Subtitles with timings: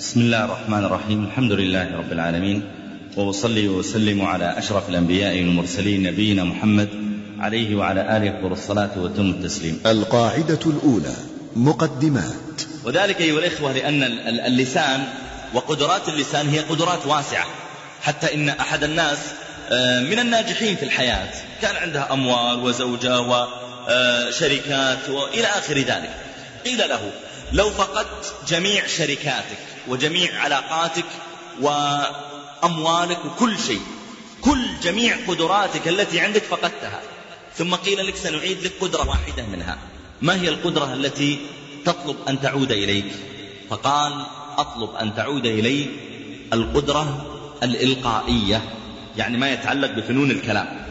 [0.00, 2.62] بسم الله الرحمن الرحيم الحمد لله رب العالمين
[3.16, 6.88] وأصلي وأسلم على أشرف الأنبياء والمرسلين نبينا محمد
[7.40, 11.14] عليه وعلى آله أفضل الصلاة وتم التسليم القاعدة الأولى
[11.56, 12.62] مقدمات.
[12.84, 14.02] وذلك أيها الإخوة لأن
[14.46, 15.04] اللسان
[15.54, 17.46] وقدرات اللسان هي قدرات واسعة.
[18.02, 19.18] حتى إن أحد الناس
[19.70, 21.28] آه، من الناجحين في الحياة
[21.62, 26.10] كان عنده أموال وزوجة وشركات وإلى آخر ذلك.
[26.64, 27.10] قيل له
[27.52, 31.04] لو فقدت جميع شركاتك وجميع علاقاتك
[31.60, 33.80] وأموالك وكل شيء.
[34.40, 37.00] كل جميع قدراتك التي عندك فقدتها.
[37.56, 39.78] ثم قيل لك سنعيد لك قدرة واحدة منها.
[40.22, 41.38] ما هي القدرة التي
[41.84, 43.12] تطلب أن تعود إليك؟
[43.70, 44.26] فقال
[44.58, 45.86] أطلب أن تعود إلي
[46.52, 47.26] القدرة
[47.62, 48.62] الإلقائية
[49.16, 50.86] يعني ما يتعلق بفنون الكلام.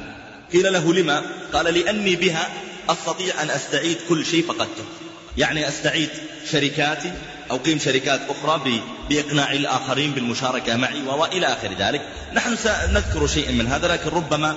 [0.54, 2.50] قيل له لما؟ قال لأني بها
[2.90, 4.84] أستطيع أن أستعيد كل شيء فقدته.
[5.38, 6.10] يعني أستعيد
[6.52, 7.14] شركاتي
[7.52, 12.02] أو قيم شركات أخرى بإقناع الآخرين بالمشاركة معي وإلى آخر ذلك.
[12.34, 14.56] نحن سنذكر شيئا من هذا لكن ربما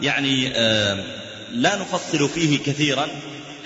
[0.00, 0.48] يعني
[1.52, 3.08] لا نفصل فيه كثيرا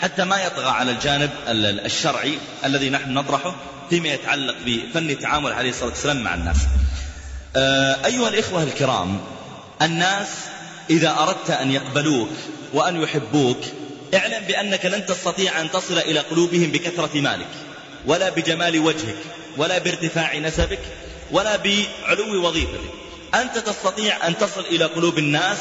[0.00, 3.56] حتى ما يطغى على الجانب الشرعي الذي نحن نطرحه
[3.90, 6.56] فيما يتعلق بفن تعامل عليه الصلاة والسلام مع الناس.
[8.06, 9.20] أيها الإخوة الكرام
[9.82, 10.28] الناس
[10.90, 12.30] إذا أردت أن يقبلوك
[12.72, 13.58] وأن يحبوك
[14.14, 17.48] اعلم بأنك لن تستطيع أن تصل إلى قلوبهم بكثرة مالك.
[18.06, 19.16] ولا بجمال وجهك
[19.56, 20.80] ولا بارتفاع نسبك
[21.30, 22.80] ولا بعلو وظيفتك.
[23.34, 25.58] أنت تستطيع أن تصل إلى قلوب الناس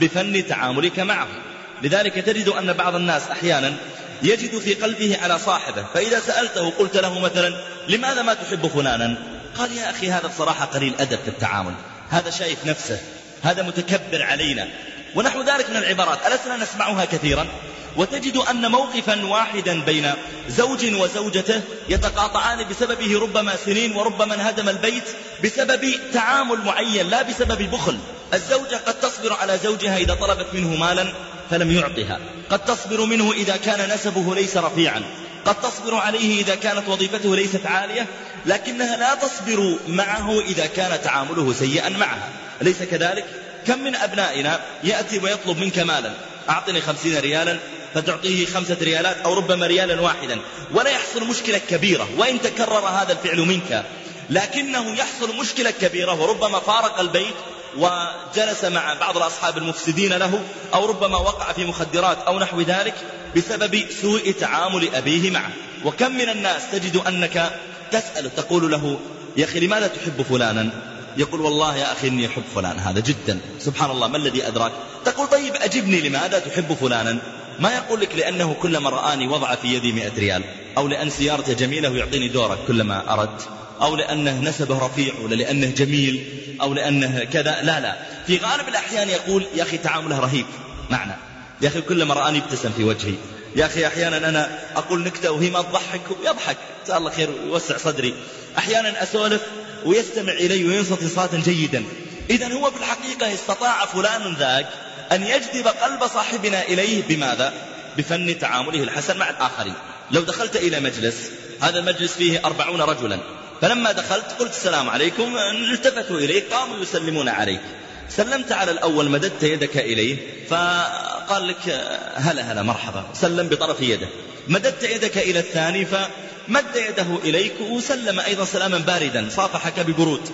[0.00, 1.42] بفن تعاملك معهم.
[1.82, 3.76] لذلك تجد أن بعض الناس أحيانا
[4.22, 7.54] يجد في قلبه على صاحبه فإذا سألته قلت له مثلا
[7.88, 9.16] لماذا ما تحب فلانا؟
[9.58, 11.74] قال يا أخي هذا بصراحة قليل أدب في التعامل.
[12.10, 12.98] هذا شايف نفسه.
[13.42, 14.68] هذا متكبر علينا.
[15.14, 16.18] ونحو ذلك من العبارات.
[16.26, 17.46] ألسنا نسمعها كثيرا؟
[17.96, 20.12] وتجد أن موقفا واحدا بين
[20.48, 25.04] زوج وزوجته يتقاطعان بسببه ربما سنين وربما انهدم البيت
[25.44, 27.98] بسبب تعامل معين لا بسبب بخل.
[28.34, 31.12] الزوجة قد تصبر على زوجها إذا طلبت منه مالا
[31.50, 32.20] فلم يعطها.
[32.50, 35.02] قد تصبر منه إذا كان نسبه ليس رفيعا.
[35.44, 38.06] قد تصبر عليه إذا كانت وظيفته ليست عالية
[38.46, 42.28] لكنها لا تصبر معه إذا كان تعامله سيئا معها
[42.62, 43.24] أليس كذلك؟
[43.66, 46.12] كم من أبنائنا يأتي ويطلب منك مالا؟
[46.48, 47.58] أعطني خمسين ريالا.
[47.94, 50.40] فتعطيه خمسة ريالات أو ربما ريالا واحدا.
[50.74, 53.84] ولا يحصل مشكلة كبيرة وإن تكرر هذا الفعل منك.
[54.30, 57.34] لكنه يحصل مشكلة كبيرة وربما فارق البيت
[57.76, 60.42] وجلس مع بعض الأصحاب المفسدين له
[60.74, 62.94] أو ربما وقع في مخدرات أو نحو ذلك
[63.36, 65.50] بسبب سوء تعامل أبيه معه.
[65.84, 67.60] وكم من الناس تجد أنك
[67.92, 68.98] تسأل تقول له
[69.36, 70.70] يا أخي لماذا تحب فلانا؟
[71.16, 73.40] يقول والله يا أخي إني أحب فلان هذا جدا.
[73.58, 74.72] سبحان الله ما الذي أدراك؟
[75.04, 77.18] تقول طيب أجبني لماذا تحب فلانا؟
[77.60, 80.42] ما يقول لك لأنه كلما رآني وضع في يدي مئة ريال؟
[80.78, 83.48] أو لأن سيارته جميلة ويعطيني دورك كلما أردت؟
[83.82, 86.24] أو لأنه نسبه رفيع ولا لأنه جميل؟
[86.60, 87.96] أو لأنه كذا؟ لا لا.
[88.26, 90.46] في غالب الأحيان يقول يا أخي تعامله رهيب.
[90.90, 91.16] معنا
[91.62, 93.14] يا أخي كلما رآني ابتسم في وجهي.
[93.56, 96.00] يا أخي أحيانا أنا أقول نكتة وهي ما تضحك.
[96.20, 98.14] ويضحك جزاه الله خير ويوسع صدري.
[98.58, 99.42] أحيانا أسولف
[99.84, 101.84] ويستمع إلي وينصت إنصاتا جيدا.
[102.30, 104.68] إذا هو في الحقيقة استطاع فلان ذاك
[105.12, 107.52] أن يجذب قلب صاحبنا إليه بماذا؟
[107.98, 109.74] بفن تعامله الحسن مع الآخرين.
[110.10, 113.18] لو دخلت إلى مجلس هذا المجلس فيه أربعون رجلا.
[113.60, 115.36] فلما دخلت قلت السلام عليكم
[115.72, 117.60] التفتوا إليك قاموا يسلمون عليك.
[118.08, 120.16] سلمت على الأول مددت يدك إليه
[120.48, 124.08] فقال لك هلا هلا مرحبا سلم بطرف يده.
[124.48, 130.30] مددت يدك إلى الثاني فمد يده إليك وسلم أيضا سلاما باردا صافحك ببرود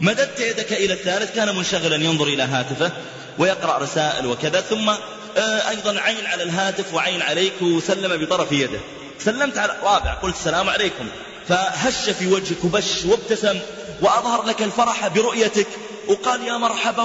[0.00, 2.92] مددت يدك إلى الثالث كان منشغلا ينظر إلى هاتفه.
[3.38, 4.88] ويقرأ رسائل وكذا ثم
[5.36, 8.80] آه، أيضا عين على الهاتف وعين عليك وسلم بطرف يده.
[9.18, 11.08] سلمت على رابع قلت السلام عليكم.
[11.48, 13.58] فهش في وجهك وبش وابتسم
[14.02, 15.66] وأظهر لك الفرح برؤيتك.
[16.08, 17.02] وقال يا مرحبا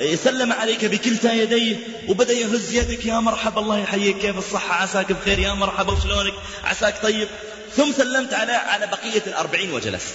[0.00, 1.76] وسلم عليك بكلتا يديه
[2.08, 6.34] وبدأ يهز يدك يا مرحبا الله يحييك كيف الصحة؟ عساك بخير يا مرحبا وشلونك؟
[6.64, 7.28] عساك طيب.
[7.76, 10.14] ثم سلمت على على بقية الأربعين وجلست.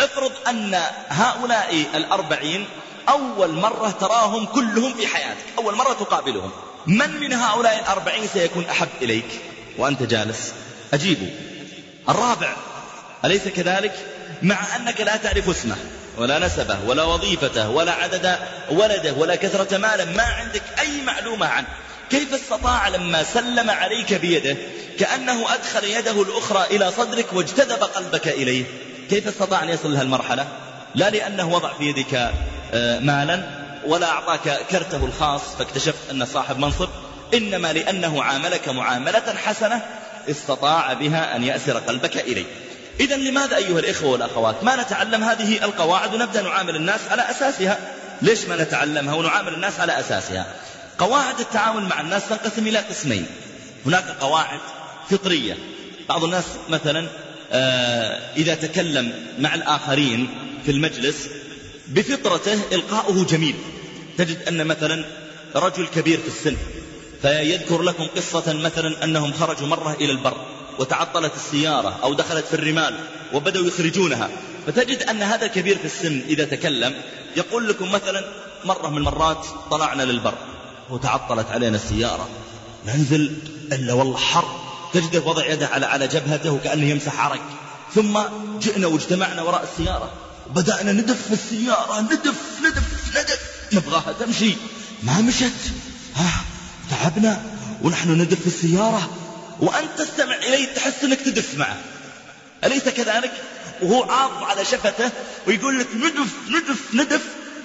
[0.00, 2.66] افرض أن هؤلاء الأربعين
[3.08, 6.50] أول مرة تراهم كلهم في حياتك أول مرة تقابلهم.
[6.86, 9.40] من من هؤلاء الأربعين سيكون أحب إليك؟
[9.78, 10.52] وأنت جالس.
[10.94, 11.28] أجيبوا
[12.08, 12.56] الرابع.
[13.24, 13.92] أليس كذلك؟
[14.42, 15.76] مع أنك لا تعرف اسمه
[16.18, 18.38] ولا نسبه ولا وظيفته ولا عدد
[18.70, 21.66] ولده ولا كثرة ماله ما عندك أي معلومة عنه.
[22.10, 24.56] كيف استطاع لما سلم عليك بيده
[24.98, 28.64] كأنه أدخل يده الأخرى إلى صدرك واجتذب قلبك إليه؟
[29.10, 30.48] كيف استطاع أن يصل المرحلة
[30.94, 32.32] لا لأنه وضع في يدك
[33.00, 33.42] مالا
[33.86, 36.88] ولا أعطاك كرته الخاص فاكتشفت أن صاحب منصب
[37.34, 39.82] إنما لأنه عاملك معاملة حسنة
[40.30, 42.44] استطاع بها أن يأسر قلبك إليه.
[43.00, 47.78] إذا لماذا أيها الإخوة والأخوات؟ ما نتعلم هذه القواعد ونبدأ نعامل الناس على أساسها.
[48.22, 50.46] ليش ما نتعلمها ونعامل الناس على أساسها؟
[50.98, 53.26] قواعد التعامل مع الناس تنقسم إلى قسمين.
[53.86, 54.60] هناك قواعد
[55.10, 55.56] فطرية.
[56.08, 57.08] بعض الناس مثلا
[57.52, 60.28] آه، إذا تكلم مع الآخرين
[60.64, 61.28] في المجلس
[61.88, 63.54] بفطرته إلقاؤه جميل.
[64.18, 65.04] تجد أن مثلا
[65.56, 66.56] رجل كبير في السن
[67.22, 70.36] فيذكر لكم قصة مثلا أنهم خرجوا مرة إلى البر
[70.78, 72.98] وتعطلت السيارة أو دخلت في الرمال
[73.32, 74.30] وبدأوا يخرجونها.
[74.66, 76.94] فتجد أن هذا الكبير في السن إذا تكلم
[77.36, 78.24] يقول لكم مثلا
[78.64, 80.34] مرة من المرات طلعنا للبر
[80.90, 82.28] وتعطلت علينا السيارة.
[82.86, 83.32] ننزل
[83.72, 84.60] إلا والله حر
[84.92, 87.42] تجده وضع يده على على جبهته وكأنه يمسح عرق.
[87.94, 88.18] ثم
[88.60, 90.10] جئنا واجتمعنا وراء السيارة.
[90.46, 92.82] بدأنا ندف في السيارة ندف ندف
[93.16, 93.40] ندف.
[93.72, 94.52] نبغاها تمشي.
[95.02, 95.52] ما مشت.
[96.16, 96.44] ها
[96.90, 97.42] تعبنا.
[97.82, 99.10] ونحن ندف في السيارة.
[99.60, 101.76] وأنت تستمع إليه تحس أنك تدف معه.
[102.64, 103.32] أليس كذلك؟
[103.82, 105.10] وهو عاض على شفته
[105.46, 107.22] ويقول لك ندف ندف ندف.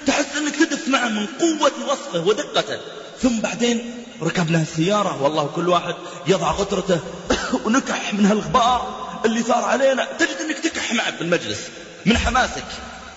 [0.08, 2.80] تحس أنك تدف معه من قوة وصفه ودقته.
[3.22, 5.22] ثم بعدين ركبنا السيارة.
[5.22, 5.96] والله كل واحد
[6.28, 7.00] يضع غترته
[7.66, 10.08] ونكح من هالغبار اللي صار علينا.
[10.20, 11.60] تجد أنك تكح معه في المجلس.
[12.06, 12.64] من حماسك.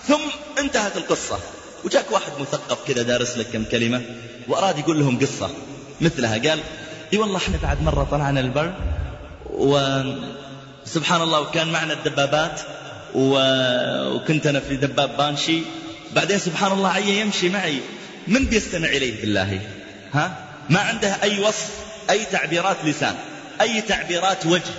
[0.08, 0.20] ثم
[0.58, 1.38] انتهت القصة.
[1.84, 4.02] وجاك واحد مثقف كذا دارس لك كم كلمة
[4.48, 5.50] وأراد يقول لهم قصة.
[6.00, 6.60] مثلها قال
[7.12, 8.74] إي والله إحنا بعد مرة طلعنا البر
[9.50, 12.60] وسبحان الله وكان معنا الدبابات
[13.14, 13.38] و...
[14.14, 15.62] وكنت أنا في دباب بانشي.
[16.14, 17.80] بعدين سبحان الله عي يمشي معي
[18.26, 19.60] من بيستمع إليه بالله؟
[20.12, 20.36] ها؟
[20.70, 21.70] ما عنده أي وصف
[22.10, 23.14] أي تعبيرات لسان
[23.60, 24.72] أي تعبيرات وجه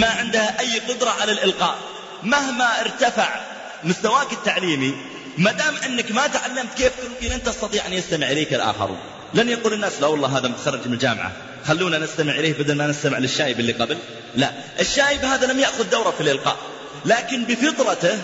[0.00, 1.78] ما عندها أي قدرة على الإلقاء.
[2.22, 3.40] مهما ارتفع
[3.84, 4.94] مستواك التعليمي
[5.38, 8.98] ما دام أنك ما تعلمت كيف تلقي لن تستطيع أن يستمع إليك الآخرون.
[9.34, 11.32] لن يقول الناس لا والله هذا متخرج من الجامعة
[11.66, 13.98] خلونا نستمع إليه بدل ما نستمع للشايب اللي قبل.
[14.36, 16.56] لا الشايب هذا لم يأخذ دورة في الإلقاء
[17.04, 18.18] لكن بفطرته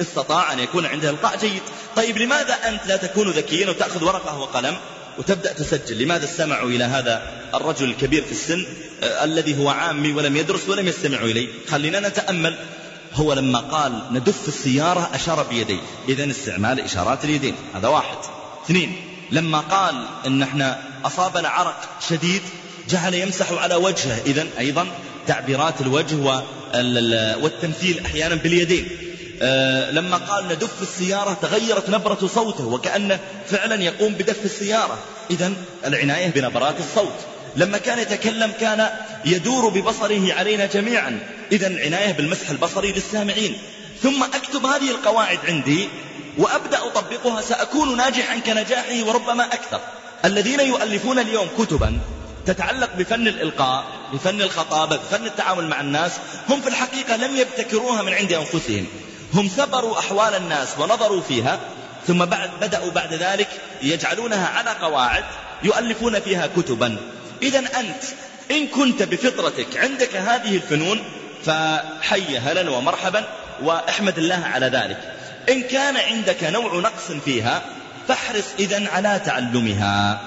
[0.00, 1.62] استطاع أن يكون عنده إلقاء جيد.
[1.96, 4.76] طيب لماذا أنت لا تكون ذكيا وتأخذ ورقة وقلم
[5.18, 7.22] وتبدأ تسجل؟ لماذا استمعوا إلى هذا
[7.54, 8.66] الرجل الكبير في السن
[9.02, 12.56] آه الذي هو عامي ولم يدرس ولم يستمعوا إليه؟ خلينا نتأمل
[13.14, 15.80] هو لما قال ندف السيارة أشار بيديه.
[16.08, 17.54] إذا استعمال إشارات اليدين.
[17.74, 18.16] هذا واحد.
[18.64, 18.96] اثنين
[19.30, 22.42] لما قال إن إحنا أصابنا عرق شديد
[22.88, 24.20] جعل يمسح على وجهه.
[24.26, 24.86] إذا أيضا
[25.26, 26.42] تعبيرات الوجه
[27.42, 28.88] والتمثيل أحيانا باليدين.
[29.42, 34.98] أه لما قال ندف السيارة تغيرت نبرة صوته وكأنه فعلا يقوم بدف السيارة.
[35.30, 35.52] إذا
[35.86, 37.18] العناية بنبرات الصوت.
[37.56, 38.90] لما كان يتكلم كان
[39.24, 41.18] يدور ببصره علينا جميعا.
[41.52, 43.58] إذا عناية بالمسح البصري للسامعين.
[44.02, 45.88] ثم أكتب هذه القواعد عندي
[46.38, 47.42] وأبدأ أطبقها.
[47.42, 49.80] سأكون ناجحا كنجاحه وربما أكثر.
[50.24, 51.98] الذين يؤلفون اليوم كتبا
[52.46, 56.12] تتعلق بفن الإلقاء بفن الخطابة بفن التعامل مع الناس
[56.48, 58.86] هم في الحقيقة لم يبتكروها من عند أنفسهم.
[59.34, 61.60] هم ثبروا أحوال الناس ونظروا فيها
[62.06, 63.48] ثم بعد بدأوا بعد ذلك
[63.82, 65.24] يجعلونها على قواعد
[65.62, 66.96] يؤلفون فيها كتبا.
[67.42, 68.04] إذا أنت
[68.50, 70.98] إن كنت بفطرتك عندك هذه الفنون
[71.44, 73.24] فحي هلا ومرحبا
[73.62, 75.14] وأحمد الله على ذلك.
[75.48, 77.62] إن كان عندك نوع نقص فيها
[78.08, 80.20] فاحرص إذا على تعلمها.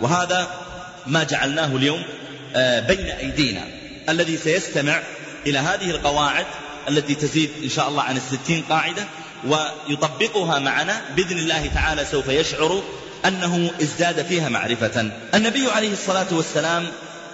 [0.00, 0.48] وهذا
[1.06, 2.02] ما جعلناه اليوم
[2.56, 3.64] آه، بين أيدينا.
[4.08, 5.02] الذي سيستمع
[5.46, 6.46] إلى هذه القواعد
[6.88, 9.04] التي تزيد إن شاء الله عن الستين قاعدة
[9.46, 12.82] ويطبقها معنا بإذن الله تعالى سوف يشعر
[13.26, 15.10] أنه ازداد فيها معرفة.
[15.34, 16.86] النبي عليه الصلاة والسلام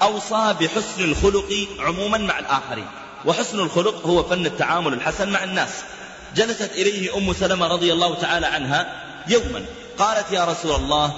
[0.03, 2.87] أوصى بحسن الخلق عموما مع الآخرين.
[3.25, 5.71] وحسن الخلق هو فن التعامل الحسن مع الناس.
[6.37, 9.65] جلست إليه أم سلمة رضي الله تعالى عنها يوما.
[9.99, 11.15] قالت يا رسول الله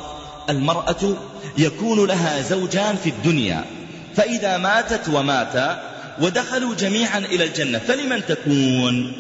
[0.51, 1.17] المرأة
[1.59, 3.65] يكون لها زوجان في الدنيا
[4.17, 5.83] فإذا ماتت وماتا
[6.21, 9.13] ودخلوا جميعا إلى الجنة فلمن تكون؟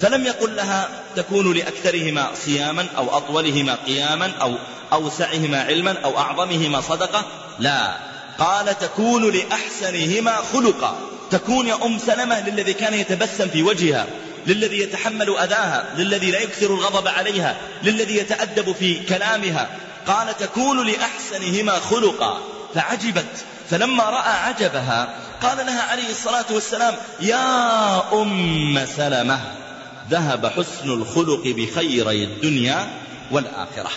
[0.00, 4.54] فلم يقل لها تكون لأكثرهما صياما أو أطولهما قياما أو
[4.92, 7.24] أوسعهما علما أو أعظمهما صدقة.
[7.58, 7.96] لا.
[8.38, 10.98] قال تكون لأحسنهما خلقا.
[11.30, 14.06] تكون يا أم سلمة للذي كان يتبسم في وجهها
[14.46, 19.68] للذي يتحمل أذاها للذي لا يكثر الغضب عليها للذي يتأدب في كلامها.
[20.06, 22.40] قال تكون لأحسنهما خلقا.
[22.74, 23.44] فعجبت.
[23.70, 29.67] فلما رأى عجبها قال لها عليه الصلاة والسلام يا أم سلمة.
[30.10, 32.90] ذهب حسن الخلق بخيري الدنيا
[33.30, 33.90] والآخرة.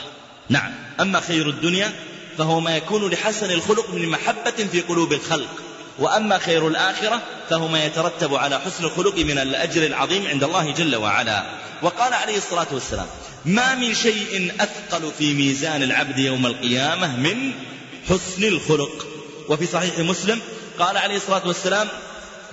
[0.50, 1.92] نعم أما خير الدنيا
[2.38, 5.50] فهو ما يكون لحسن الخلق من محبة في قلوب الخلق
[6.00, 10.96] وأما خير الآخرة فهو ما يترتب على حسن الخلق من الأجر العظيم عند الله جل
[10.96, 11.46] وعلا.
[11.82, 13.08] وقال عليه الصلاة والسلام
[13.46, 17.52] ما من شيء أثقل في ميزان العبد يوم القيامة من
[18.10, 19.08] حسن الخلق.
[19.50, 20.40] وفي صحيح مسلم
[20.80, 21.88] قال عليه الصلاة والسلام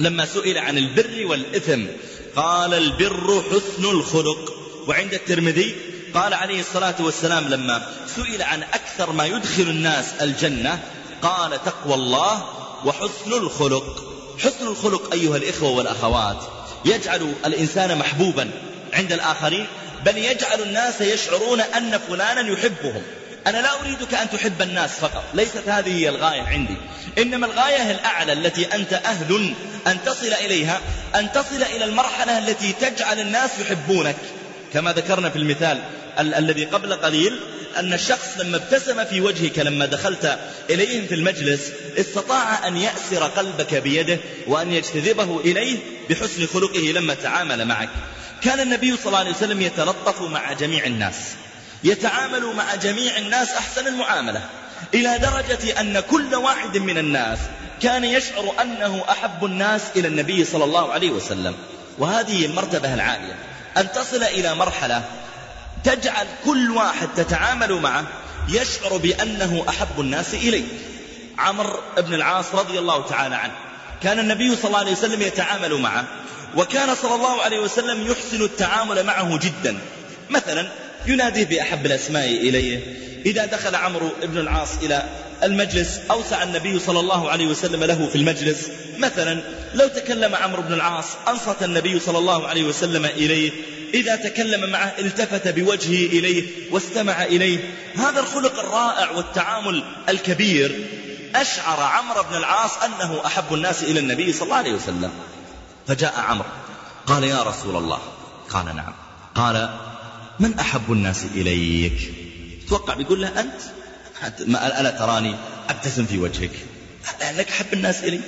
[0.01, 1.85] لما سئل عن البر والإثم
[2.37, 4.55] قال البر حسن الخلق.
[4.87, 5.77] وعند الترمذي
[6.15, 10.83] قال عليه الصلاة والسلام لما سئل عن أكثر ما يدخل الناس الجنة
[11.23, 12.45] قال تقوى الله
[12.85, 14.05] وحسن الخلق.
[14.39, 16.39] حسن الخلق أيها الإخوة والأخوات
[16.85, 18.51] يجعل الإنسان محبوبا
[18.93, 19.67] عند الآخرين
[20.05, 23.03] بل يجعل الناس يشعرون أن فلانا يحبهم.
[23.47, 26.75] أنا لا أريدك أن تحب الناس فقط ليست هذه هي الغاية عندي.
[27.19, 29.55] إنما الغاية الأعلى التي أنت أهل
[29.87, 30.81] أن تصل إليها
[31.15, 34.17] أن تصل إلى المرحلة التي تجعل الناس يحبونك.
[34.73, 35.83] كما ذكرنا في المثال
[36.19, 37.41] ال- الذي قبل قليل
[37.77, 40.39] أن الشخص لما ابتسم في وجهك لما دخلت
[40.71, 45.77] إليهم في المجلس استطاع أن يأسر قلبك بيده وأن يجتذبه إليه
[46.11, 47.89] بحسن خلقه لما تعامل معك.
[48.43, 51.15] كان النبي صلى الله عليه وسلم يتلطف مع جميع الناس.
[51.85, 54.41] يتعامل مع جميع الناس أحسن المعاملة
[54.95, 57.39] إلى درجة أن كل واحد من الناس
[57.83, 61.55] كان يشعر أنه أحب الناس إلى النبي صلى الله عليه وسلم.
[61.99, 63.35] وهذه المرتبة العالية.
[63.77, 65.05] أن تصل إلى مرحلة
[65.85, 68.05] تجعل كل واحد تتعامل معه
[68.49, 70.65] يشعر بأنه أحب الناس إليه.
[71.39, 73.53] عمرو بن العاص رضي الله تعالى عنه
[74.03, 76.05] كان النبي صلى الله عليه وسلم يتعامل معه
[76.57, 79.79] وكان صلى الله عليه وسلم يحسن التعامل معه جدا.
[80.31, 80.69] مثلا
[81.07, 82.81] يناديه بأحب الأسماء إليه.
[83.27, 85.03] إذا دخل عمرو بن العاص إلى
[85.43, 88.69] المجلس أوسع النبي صلى الله عليه وسلم له في المجلس.
[88.99, 89.43] مثلا
[89.75, 93.53] لو تكلم عمرو بن العاص أنصت النبي صلى الله عليه وسلم إليه.
[93.95, 97.59] إذا تكلم معه التفت بوجهه إليه واستمع إليه.
[97.97, 100.89] هذا الخلق الرائع والتعامل الكبير.
[101.35, 105.11] أشعر عمرو بن العاص أنه أحب الناس إلى النبي صلى الله عليه وسلم.
[105.87, 106.49] فجاء عمرو
[107.07, 107.99] قال يا رسول الله.
[108.51, 108.95] قال نعم.
[109.35, 109.69] قال
[110.41, 112.15] من أحب الناس إليك؟
[112.69, 113.61] توقع بيقول له أنت.
[114.47, 115.35] ما ألا تراني
[115.69, 116.51] أبتسم في وجهك؟
[117.21, 118.21] لأنك أحب الناس إلي.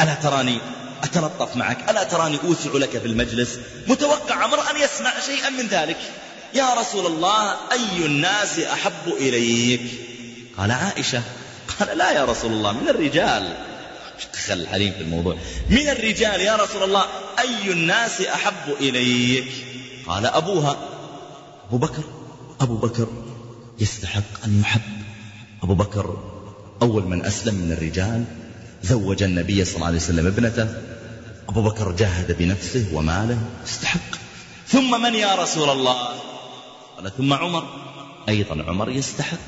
[0.00, 0.58] ألا تراني
[1.02, 5.96] أتلطف معك؟ ألا تراني أوسع لك في المجلس؟ متوقع عمر أن يسمع شيئا من ذلك.
[6.54, 9.80] يا رسول الله أي الناس أحب إليك؟
[10.58, 11.22] قال عائشة.
[11.78, 13.56] قال لا يا رسول الله من الرجال.
[14.34, 15.36] دخل الحليم في الموضوع؟
[15.70, 17.04] من الرجال يا رسول الله
[17.38, 19.52] أي الناس أحب إليك؟
[20.06, 20.93] قال أبوها.
[21.74, 22.02] أبو بكر
[22.60, 23.08] أبو بكر
[23.80, 24.80] يستحق أن يحب
[25.62, 26.16] أبو بكر
[26.82, 28.24] أول من أسلم من الرجال
[28.82, 30.68] زوج النبي صلى الله عليه وسلم ابنته.
[31.48, 34.10] أبو بكر جاهد بنفسه وماله يستحق
[34.68, 36.08] ثم من يا رسول الله؟
[36.96, 37.64] قال ثم عمر.
[38.28, 39.38] أيضا عمر يستحق.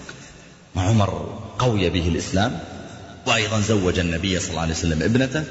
[0.77, 2.61] عمر قوي به الإسلام
[3.27, 5.45] وأيضا زوج النبي صلى الله عليه وسلم ابنته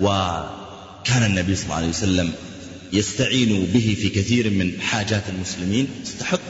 [0.00, 2.32] وكان النبي صلى الله عليه وسلم
[2.92, 6.40] يستعين به في كثير من حاجات المسلمين يستحق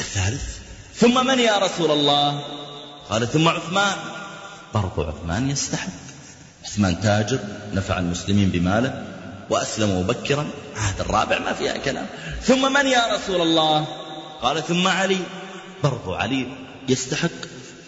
[0.00, 0.58] الثالث.
[0.96, 2.44] ثم من يا رسول الله؟
[3.10, 3.96] قال ثم عثمان.
[4.74, 5.88] برضو عثمان يستحق.
[6.64, 7.38] عثمان تاجر
[7.74, 9.06] نفع المسلمين بماله
[9.50, 10.46] وأسلم مبكرا.
[10.76, 12.06] عهد الرابع ما فيها كلام.
[12.42, 13.86] ثم من يا رسول الله؟
[14.42, 15.18] قال ثم علي.
[15.84, 16.46] برضو علي
[16.88, 17.30] يستحق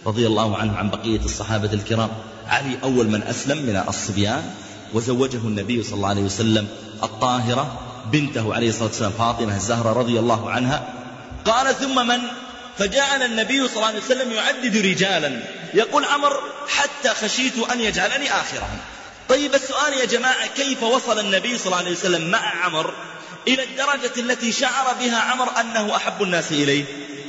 [0.06, 2.10] رضي الله عنه عن بقية الصحابة الكرام.
[2.46, 4.50] علي أول من أسلم من الصبيان
[4.94, 6.68] وزوجه النبي صلى الله عليه وسلم
[7.02, 7.80] الطاهرة.
[8.12, 10.94] بنته عليه الصلاة والسلام فاطمة الزهرة رضي الله عنها.
[11.44, 12.18] قال ثم من؟
[12.78, 15.42] فجعل النبي صلى الله عليه وسلم يعدد رجالا.
[15.74, 18.78] يقول عمر حتى خشيت أن يجعلني آخرهم.
[19.28, 22.94] طيب السؤال يا جماعة كيف وصل النبي صلى الله عليه وسلم مع عمر
[23.48, 26.84] إلى الدرجة التي شعر بها عمر أنه أحب الناس إليه؟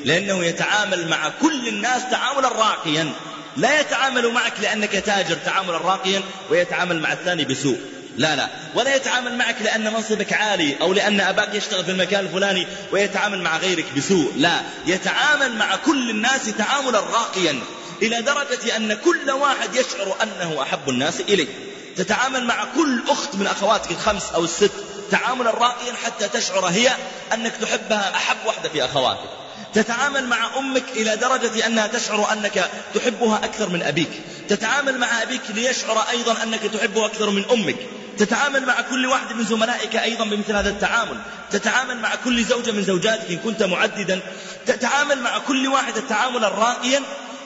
[0.05, 3.13] لأنه يتعامل مع كل الناس تعاملا راقيا.
[3.57, 7.79] لا يتعامل معك لأنك تاجر تعاملا راقيا ويتعامل مع الثاني بسوء.
[8.17, 8.49] لا لا.
[8.75, 13.57] ولا يتعامل معك لأن منصبك عالي أو لأن أباك يشتغل في المكان الفلاني ويتعامل مع
[13.57, 14.33] غيرك بسوء.
[14.35, 14.61] لا.
[14.85, 17.59] يتعامل مع كل الناس تعاملا راقيا
[18.01, 21.47] إلى درجة أن كل واحد يشعر أنه أحب الناس إليه.
[21.95, 24.71] تتعامل مع كل أخت من أخواتك الخمس أو الست
[25.11, 26.89] تعاملا راقيا حتى تشعر هي
[27.33, 29.29] أنك تحبها أحب واحدة في أخواتك.
[29.77, 34.09] تتعامل مع أمك إلى درجة أنها تشعر أنك تحبها أكثر من أبيك.
[34.49, 37.75] تتعامل مع أبيك ليشعر أيضا أنك تحبه أكثر من أمك.
[38.17, 41.17] تتعامل مع كل واحد من زملائك أيضا بمثل هذا التعامل.
[41.51, 44.19] تتعامل مع كل زوجة من زوجاتك إن كنت معددا.
[44.65, 47.01] تتعامل مع كل واحدة تعاملا راقيا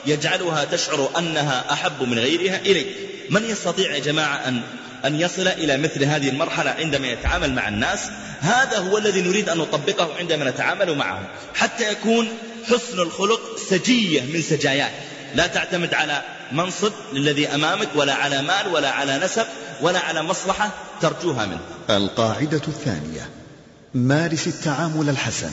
[0.06, 2.88] يجعلها تشعر أنها أحب من غيرها إليك.
[3.30, 4.62] من يستطيع يا جماعة أن
[5.06, 8.10] أن يصل إلى مثل هذه المرحلة عندما يتعامل مع الناس.
[8.42, 11.26] هذا هو الذي نريد أن نطبقه عندما نتعامل معهم.
[11.56, 12.28] حتى يكون
[12.66, 14.92] حسن الخلق سجية من سجاياك
[15.36, 19.46] لا تعتمد على منصب للذي أمامك ولا على مال ولا على نسب
[19.82, 21.60] ولا على مصلحة ترجوها منه.
[21.90, 23.30] القاعدة الثانية
[23.94, 25.52] مارس التعامل الحسن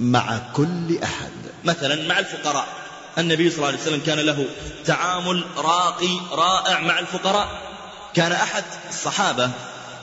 [0.00, 1.30] مع كل أحد.
[1.64, 2.66] مثلا مع الفقراء.
[3.18, 4.46] النبي صلى الله عليه وسلم كان له
[4.84, 7.69] تعامل راقي رائع مع الفقراء.
[8.14, 9.50] كان أحد الصحابة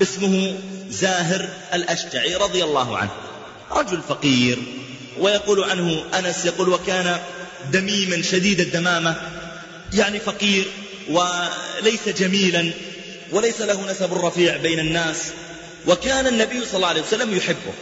[0.02, 0.56] اسمه
[0.90, 3.12] زاهر الأشجعي رضي الله عنه
[3.72, 4.58] رجل فقير
[5.20, 7.20] ويقول عنه أنس يقول وكان
[7.72, 9.16] دميما شديد الدمامة
[9.94, 10.66] يعني فقير
[11.10, 12.72] وليس جميلا
[13.32, 15.32] وليس له نسب رفيع بين الناس
[15.88, 17.74] وكان النبي صلى الله عليه وسلم يحبه.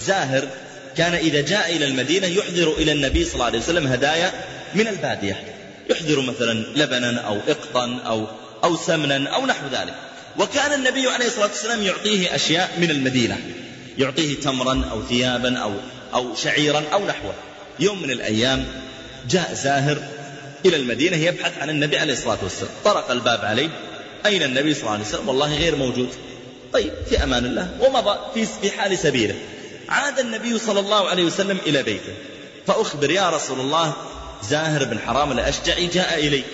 [0.00, 0.48] زاهر
[0.96, 4.32] كان إذا جاء إلى المدينة يحضر إلى النبي صلى الله عليه وسلم هدايا
[4.74, 5.44] من البادية
[5.90, 8.26] يحضر مثلا لبنا أو إقطا أو,
[8.64, 9.94] أو سمنا أو نحو ذلك.
[10.38, 13.38] وكان النبي عليه الصلاة والسلام يعطيه أشياء من المدينة.
[13.98, 15.72] يعطيه تمرا أو ثيابا أو,
[16.14, 17.34] أو شعيرا أو نحوه.
[17.80, 18.66] يوم من الأيام
[19.30, 19.98] جاء زاهر
[20.66, 22.72] إلى المدينة يبحث عن النبي عليه الصلاة والسلام.
[22.84, 23.68] طرق الباب عليه.
[24.26, 26.08] أين النبي صلى الله عليه وسلم؟ والله غير موجود.
[26.72, 27.68] طيب في أمان الله.
[27.80, 29.34] ومضى في في حال سبيله.
[29.88, 32.14] عاد النبي صلى الله عليه وسلم إلى بيته.
[32.66, 33.92] فأخبر يا رسول الله
[34.48, 36.44] زاهر بن حرام الأشجعي جاء إليك.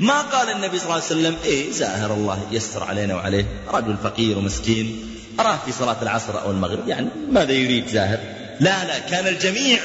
[0.00, 4.38] ما قال النبي صلى الله عليه وسلم إيه زاهر الله يستر علينا وعليه رجل فقير
[4.38, 6.88] ومسكين أراه في صلاة العصر أو المغرب.
[6.88, 8.18] يعني ماذا يريد زاهر؟
[8.60, 9.80] لا لا كان الجميع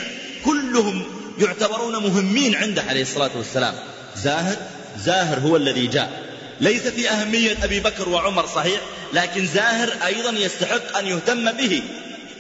[0.46, 1.04] كلهم
[1.40, 3.74] يعتبرون مهمين عنده عليه الصلاة والسلام.
[4.18, 4.58] زاهر
[5.00, 6.24] زاهر هو الذي جاء.
[6.62, 8.82] ليس في أهمية أبي بكر وعمر صحيح
[9.14, 11.84] لكن زاهر أيضا يستحق أن يهتم به.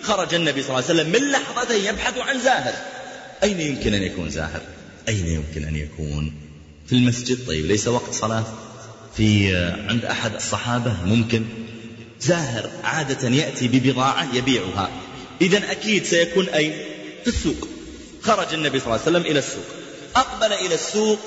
[0.02, 2.74] خرج النبي صلى الله عليه وسلم من لحظة يبحث عن زاهر.
[3.44, 4.62] أين يمكن أن يكون زاهر؟
[5.10, 6.34] أين يمكن أن يكون؟
[6.88, 7.48] في المسجد.
[7.48, 8.46] طيب ليس وقت صلاة.
[9.18, 9.56] في
[9.90, 11.46] عند أحد الصحابة ممكن.
[12.22, 14.90] زاهر عادة يأتي ببضاعة يبيعها.
[15.42, 16.74] إذا أكيد سيكون أين
[17.24, 17.68] في السوق.
[18.22, 19.66] خرج النبي صلى الله عليه وسلم إلى السوق.
[20.16, 21.20] أقبل إلى السوق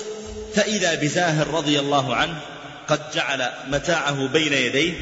[0.55, 2.41] فإذا بزاهر رضي الله عنه
[2.87, 4.93] قد جعل متاعه بين يديه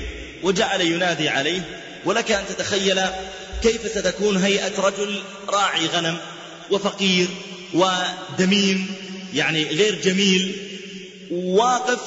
[0.44, 1.62] وجعل ينادي عليه
[2.06, 3.02] ولك أن تتخيل
[3.62, 6.18] كيف ستكون هيئة رجل راعي غنم
[6.72, 7.28] وفقير
[7.74, 8.88] ودميم.
[9.36, 10.56] يعني غير جميل
[11.32, 12.00] واقف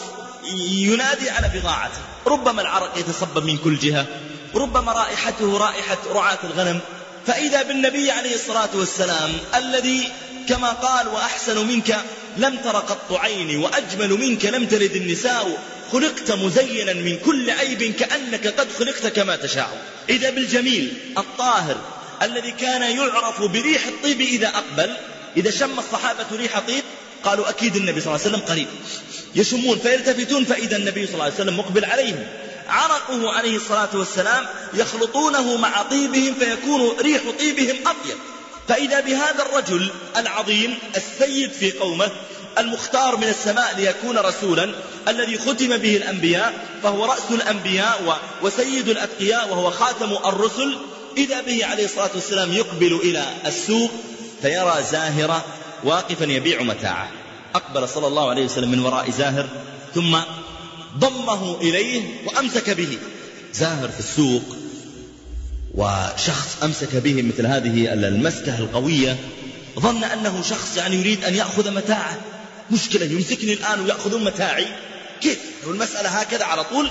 [0.70, 2.00] ينادي على بضاعته.
[2.26, 4.06] ربما العرق يتصبب من كل جهة
[4.54, 6.80] ربما رائحته رائحة رعاة الغنم.
[7.26, 10.08] فإذا بالنبي عليه الصلاة والسلام الذي
[10.48, 11.96] كما قال وأحسن منك
[12.36, 18.46] لم تر قط عيني وأجمل منك لم تلد النساء خلقت مزينا من كل عيب كأنك
[18.46, 19.82] قد خلقت كما تشاء.
[20.08, 21.76] إذا بالجميل الطاهر
[22.22, 24.96] الذي كان يعرف بريح الطيب إذا أقبل
[25.36, 26.84] إذا شم الصحابة ريح طيب
[27.24, 28.66] قالوا أكيد النبي صلى الله عليه وسلم قريب.
[29.34, 32.26] يشمون فيلتفتون فإذا النبي صلى الله عليه وسلم مقبل عليهم.
[32.68, 38.16] عرقه عليه الصلاة والسلام يخلطونه مع طيبهم فيكون ريح طيبهم أطيب.
[38.68, 42.10] فإذا بهذا الرجل العظيم السيد في قومه
[42.58, 44.74] المختار من السماء ليكون رسولا
[45.08, 50.78] الذي ختم به الأنبياء فهو رأس الأنبياء وسيد الأتقياء وهو خاتم الرسل
[51.16, 53.90] إذا به عليه الصلاة والسلام يقبل إلى السوق
[54.42, 55.44] فيرى زاهرة
[55.84, 57.10] واقفا يبيع متاعه.
[57.54, 59.48] أقبل صلى الله عليه وسلم من وراء زاهر
[59.94, 60.18] ثم
[60.98, 62.98] ضمه إليه وأمسك به.
[63.54, 64.42] زاهر في السوق
[65.74, 69.16] وشخص أمسك به مثل هذه المسكة القوية
[69.78, 72.20] ظن أنه شخص يعني يريد أن يأخذ متاعه.
[72.70, 74.66] مشكلة يمسكني الآن ويأخذون متاعي.
[75.20, 76.90] كيف؟ والمسألة هكذا على طول.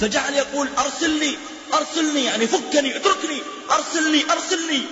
[0.00, 1.34] فجعل يقول أرسلني
[1.74, 3.38] أرسلني يعني فكني اتركني
[3.70, 4.82] أرسلني أرسلني.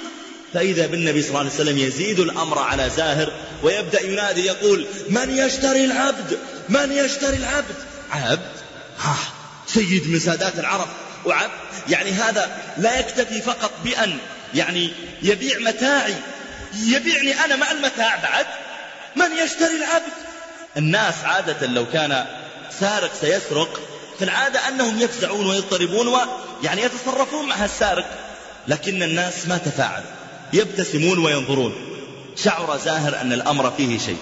[0.55, 3.33] فإذا بالنبي صلى الله عليه وسلم يزيد الأمر على زاهر
[3.63, 7.75] ويبدأ ينادي يقول من يشتري العبد؟ من يشتري العبد؟
[8.11, 8.53] عبد؟
[8.99, 9.17] ها
[9.67, 10.89] سيد من سادات العرب.
[11.25, 11.53] وعبد؟
[11.89, 14.19] يعني هذا لا يكتفي فقط بأن
[14.55, 14.91] يعني
[15.23, 16.15] يبيع متاعي.
[16.75, 18.47] يبيعني أنا مع المتاع بعد؟
[19.17, 20.13] من يشتري العبد؟
[20.77, 22.27] الناس عادة لو كان
[22.81, 23.81] سارق سيسرق
[24.19, 28.07] في العادة أنهم يفزعون ويضطربون ويعني يتصرفون مع السارق
[28.69, 30.03] لكن الناس ما تفاعل
[30.53, 31.73] يبتسمون وينظرون.
[32.37, 34.17] شعر زاهر أن الأمر فيه شيء.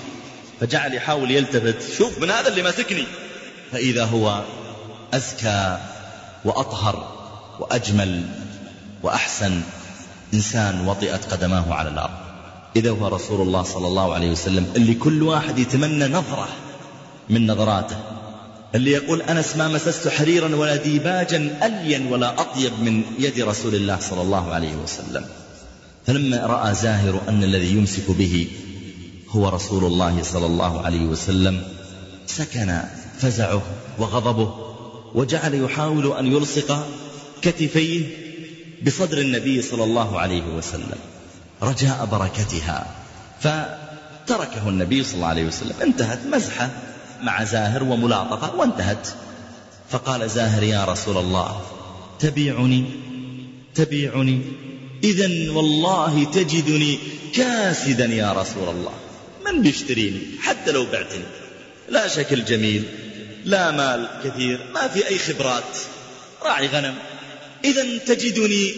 [0.60, 1.96] فجعل يحاول يلتفت.
[1.98, 3.04] شوف من هذا اللي ماسكني.
[3.72, 4.42] فإذا هو
[5.14, 5.78] أزكى
[6.44, 7.18] وأطهر
[7.60, 8.22] وأجمل
[9.02, 9.60] وأحسن
[10.34, 12.14] إنسان وطئت قدماه على الأرض.
[12.76, 16.48] إذا هو رسول الله صلى الله عليه وسلم اللي كل واحد يتمنى نظرة
[17.30, 17.96] من نظراته.
[18.74, 23.98] اللي يقول أنس ما مسست حريرا ولا ديباجا ألين ولا أطيب من يد رسول الله
[24.00, 25.24] صلى الله عليه وسلم.
[26.08, 28.48] فلما رأى زاهر أن الذي يمسك به
[29.28, 31.62] هو رسول الله صلى الله عليه وسلم
[32.26, 32.80] سكن
[33.18, 33.62] فزعه
[33.98, 34.54] وغضبه
[35.14, 36.88] وجعل يحاول أن يلصق
[37.42, 38.06] كتفيه
[38.86, 40.98] بصدر النبي صلى الله عليه وسلم.
[41.62, 42.86] رجاء بركتها
[43.40, 45.74] فتركه النبي صلى الله عليه وسلم.
[45.82, 46.70] انتهت مزحة
[47.22, 49.08] مع زاهر وملاطفة وانتهت.
[49.90, 51.60] فقال زاهر يا رسول الله
[52.18, 52.84] تبيعني
[53.74, 54.42] تبيعني
[55.04, 56.98] إذا والله تجدني
[57.34, 58.94] كاسدا يا رسول الله.
[59.46, 61.24] من بيشتريني؟ حتى لو بعتني.
[61.88, 62.84] لا شكل جميل
[63.44, 65.78] لا مال كثير ما في أي خبرات.
[66.42, 66.94] راعي غنم.
[67.64, 68.74] إذا تجدني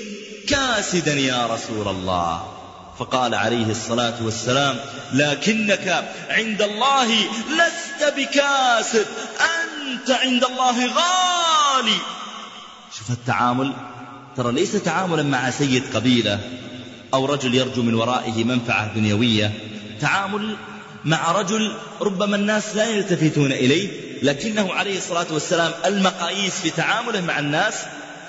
[0.49, 2.57] كاسدا يا رسول الله.
[2.99, 4.81] فقال عليه الصلاة والسلام
[5.13, 7.15] لكنك عند الله
[7.51, 9.07] لست بكاسد
[9.41, 11.99] أنت عند الله غالي.
[12.99, 13.73] شوف التعامل.
[14.43, 16.41] ترى ليس تعاملا مع سيد قبيلة
[17.15, 19.53] أو رجل يرجو من ورائه منفعة دنيوية
[20.01, 20.57] تعامل
[21.05, 23.89] مع رجل ربما الناس لا يلتفتون إليه
[24.23, 27.75] لكنه عليه الصلاة والسلام المقاييس في تعامله مع الناس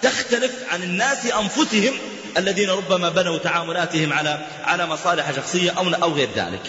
[0.01, 1.93] تختلف عن الناس أنفسهم
[2.37, 6.63] الذين ربما بنوا تعاملاتهم على على مصالح شخصية أو أو غير ذلك.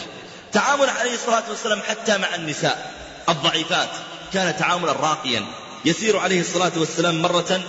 [0.52, 2.92] تعامل عليه الصلاة والسلام حتى مع النساء
[3.28, 3.90] الضعيفات
[4.32, 5.44] كان تعاملا راقيا
[5.84, 7.60] يسير عليه الصلاة والسلام مرة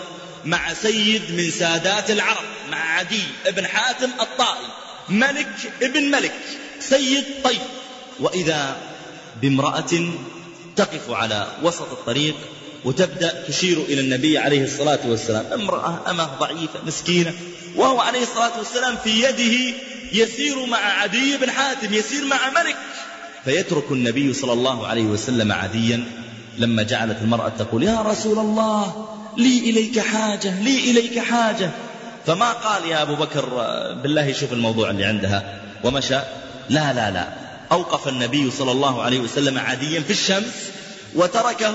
[0.45, 4.67] مع سيد من سادات العرب مع عدي ابن حاتم الطائي
[5.09, 6.33] ملك ابن ملك
[6.79, 7.61] سيد طيب.
[8.19, 8.77] وإذا
[9.41, 10.09] بامرأة
[10.75, 12.35] تقف على وسط الطريق
[12.85, 17.33] وتبدأ تشير إلى النبي عليه الصلاة والسلام امرأة أمة ضعيفة مسكينة
[17.75, 19.75] وهو عليه الصلاة والسلام في يده
[20.13, 22.77] يسير مع عدي بن حاتم يسير مع ملك.
[23.45, 26.03] فيترك النبي صلى الله عليه وسلم عديا
[26.57, 31.71] لما جعلت المرأة تقول يا رسول الله لي إليك حاجة لي إليك حاجة.
[32.25, 33.45] فما قال يا أبو بكر
[34.03, 35.61] بالله شوف الموضوع اللي عندها.
[35.83, 36.19] ومشى.
[36.69, 37.27] لا لا لا.
[37.71, 40.53] أوقف النبي صلى الله عليه وسلم عديا في الشمس
[41.15, 41.73] وتركه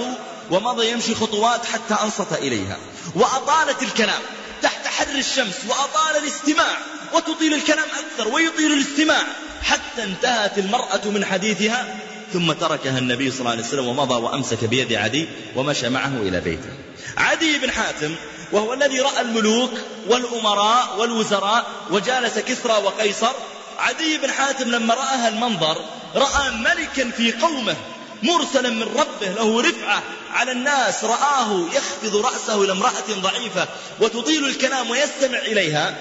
[0.50, 2.76] ومضى يمشي خطوات حتى أنصت إليها.
[3.14, 4.20] وأطالت الكلام
[4.62, 6.78] تحت حر الشمس وأطال الاستماع
[7.14, 9.22] وتطيل الكلام أكثر ويطيل الاستماع.
[9.62, 11.96] حتى انتهت المرأة من حديثها
[12.32, 16.70] ثم تركها النبي صلى الله عليه وسلم ومضى وأمسك بيد عدي ومشى معه إلى بيته.
[17.16, 18.14] عدي بن حاتم
[18.52, 19.70] وهو الذي رأى الملوك
[20.08, 23.32] والأمراء والوزراء وجالس كسرى وقيصر.
[23.78, 25.76] عدي بن حاتم لما رأى المنظر
[26.14, 27.76] رأى ملكا في قومه
[28.22, 33.68] مرسلا من ربه له رفعة على الناس رآه يخفض رأسه إلى امرأة ضعيفة
[34.00, 35.94] وتطيل الكلام ويستمع إليها.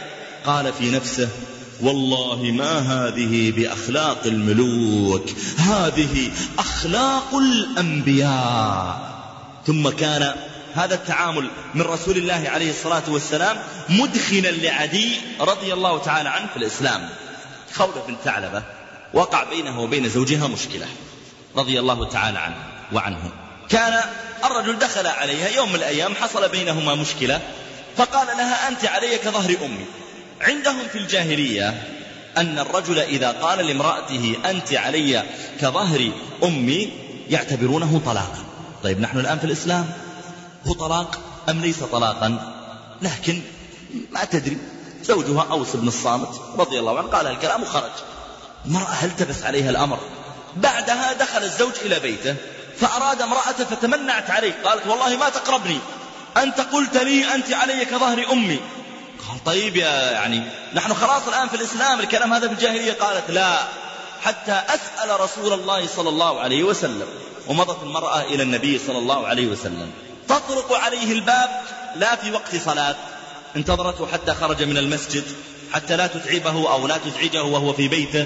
[0.45, 1.29] قال في نفسه
[1.81, 5.25] والله ما هذه بأخلاق الملوك
[5.57, 9.17] هذه أخلاق الأنبياء.
[9.67, 10.35] ثم كان
[10.75, 13.57] هذا التعامل من رسول الله عليه الصلاة والسلام
[13.89, 17.09] مدخلا لعدي رضي الله تعالى عنه في الإسلام.
[17.73, 18.63] خولة بن ثعلبة
[19.13, 20.85] وقع بينه وبين زوجها مشكلة
[21.55, 22.63] رضي الله تعالى عنه
[22.93, 23.31] وعنه.
[23.69, 24.03] كان
[24.45, 27.41] الرجل دخل عليها يوم من الأيام حصل بينهما مشكلة
[27.97, 29.85] فقال لها أنت علي كظهر أمي.
[30.41, 31.83] عندهم في الجاهلية
[32.37, 35.23] أن الرجل إذا قال لامرأته أنت علي
[35.61, 36.11] كظهر
[36.43, 36.91] أمي
[37.29, 38.43] يعتبرونه طلاقا.
[38.83, 39.89] طيب نحن الآن في الإسلام
[40.67, 41.19] هو طلاق
[41.49, 42.53] أم ليس طلاقا؟
[43.01, 43.41] لكن
[44.11, 44.57] ما تدري
[45.03, 47.91] زوجها أوس بن الصامت رضي الله عنه قال الكلام وخرج.
[48.65, 49.99] المرأة هل تبس عليها الأمر؟
[50.55, 52.35] بعدها دخل الزوج إلى بيته
[52.77, 55.79] فأراد امرأته فتمنعت عليه قالت والله ما تقربني
[56.37, 58.59] أنت قلت لي أنت علي كظهر أمي.
[59.29, 63.59] قال طيب يا يعني نحن خلاص الآن في الإسلام الكلام هذا في الجاهلية؟ قالت لا
[64.21, 67.07] حتى أسأل رسول الله صلى الله عليه وسلم
[67.47, 69.91] ومضت المرأة إلى النبي صلى الله عليه وسلم
[70.27, 71.49] تطرق عليه الباب
[71.95, 72.95] لا في وقت صلاة
[73.55, 75.23] انتظرته حتى خرج من المسجد
[75.73, 78.25] حتى لا تتعبه أو لا تزعجه وهو في بيته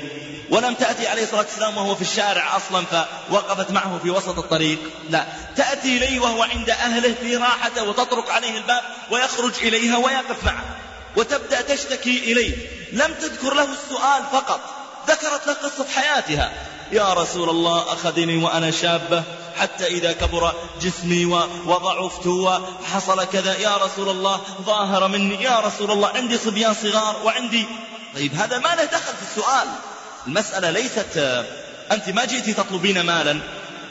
[0.49, 4.79] ولم تأتي عليه الصلاة والسلام وهو في الشارع أصلا فوقفت معه في وسط الطريق.
[5.09, 10.75] لا تأتي إليه وهو عند أهله في راحته وتطرق عليه الباب ويخرج إليها ويقف معه.
[11.15, 12.55] وتبدأ تشتكي إليه.
[12.93, 14.59] لم تذكر له السؤال فقط.
[15.07, 16.53] ذكرت له قصة حياتها.
[16.91, 19.23] يا رسول الله أخذني وأنا شابة.
[19.55, 21.25] حتى إذا كبر جسمي
[21.65, 23.57] وضعفت وحصل كذا.
[23.57, 25.43] يا رسول الله ظاهر مني.
[25.43, 27.65] يا رسول الله عندي صبيان صغار وعندي
[28.15, 29.67] طيب هذا ما له دخل في السؤال.
[30.27, 31.45] المسألة ليست
[31.91, 33.39] أنت ما جئت تطلبين مالا.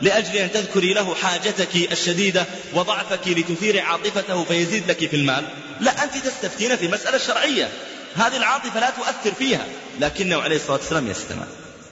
[0.02, 5.44] لأجل أن تذكري له حاجتك الشديدة وضعفك لتثير عاطفته فيزيد لك في المال.
[5.80, 7.68] لا أنت تستفتين في مسألة شرعية.
[8.14, 9.66] هذه العاطفة لا تؤثر فيها.
[10.00, 11.44] لكنه عليه الصلاة والسلام يستمع.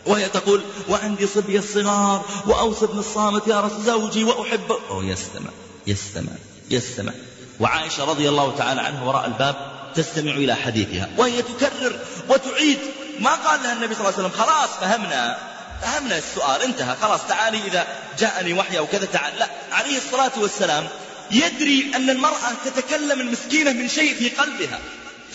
[0.06, 5.50] وهي تقول وعندي صبي الصغار وأوس بن الصامت يا رسول زوجي وأحبه أو يستمع
[5.86, 6.32] يستمع
[6.70, 7.12] يستمع.
[7.60, 9.56] وعائشة رضي الله تعالى عنها وراء الباب
[9.94, 11.08] تستمع إلى حديثها.
[11.16, 12.78] وهي تكرر وتعيد
[13.20, 14.44] ما قال لها النبي صلى الله عليه وسلم.
[14.44, 15.38] خلاص فهمنا.
[15.82, 16.96] فهمنا السؤال انتهى.
[17.02, 17.86] خلاص تعالي إذا
[18.18, 19.38] جاءني وحي أو كذا تعال.
[19.38, 20.88] لا عليه الصلاة والسلام
[21.30, 24.80] يدري أن المرأة تتكلم المسكينة من شيء في قلبها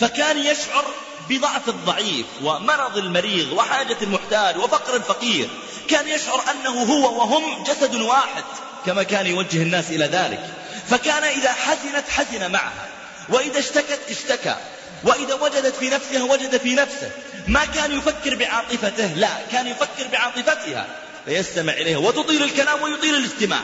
[0.00, 0.84] فكان يشعر
[1.28, 5.48] بضعف الضعيف ومرض المريض وحاجة المحتاج وفقر الفقير
[5.88, 8.44] كان يشعر أنه هو وهم جسد واحد
[8.86, 10.50] كما كان يوجه الناس إلى ذلك.
[10.90, 12.88] فكان إذا حزنت حزن معها
[13.28, 14.56] وإذا اشتكت اشتكى
[15.04, 17.10] وإذا وجدت في نفسها وجد في نفسه.
[17.48, 20.86] ما كان يفكر بعاطفته لا كان يفكر بعاطفتها
[21.24, 23.60] فيستمع إليها وتطيل الكلام ويطيل الاستماع.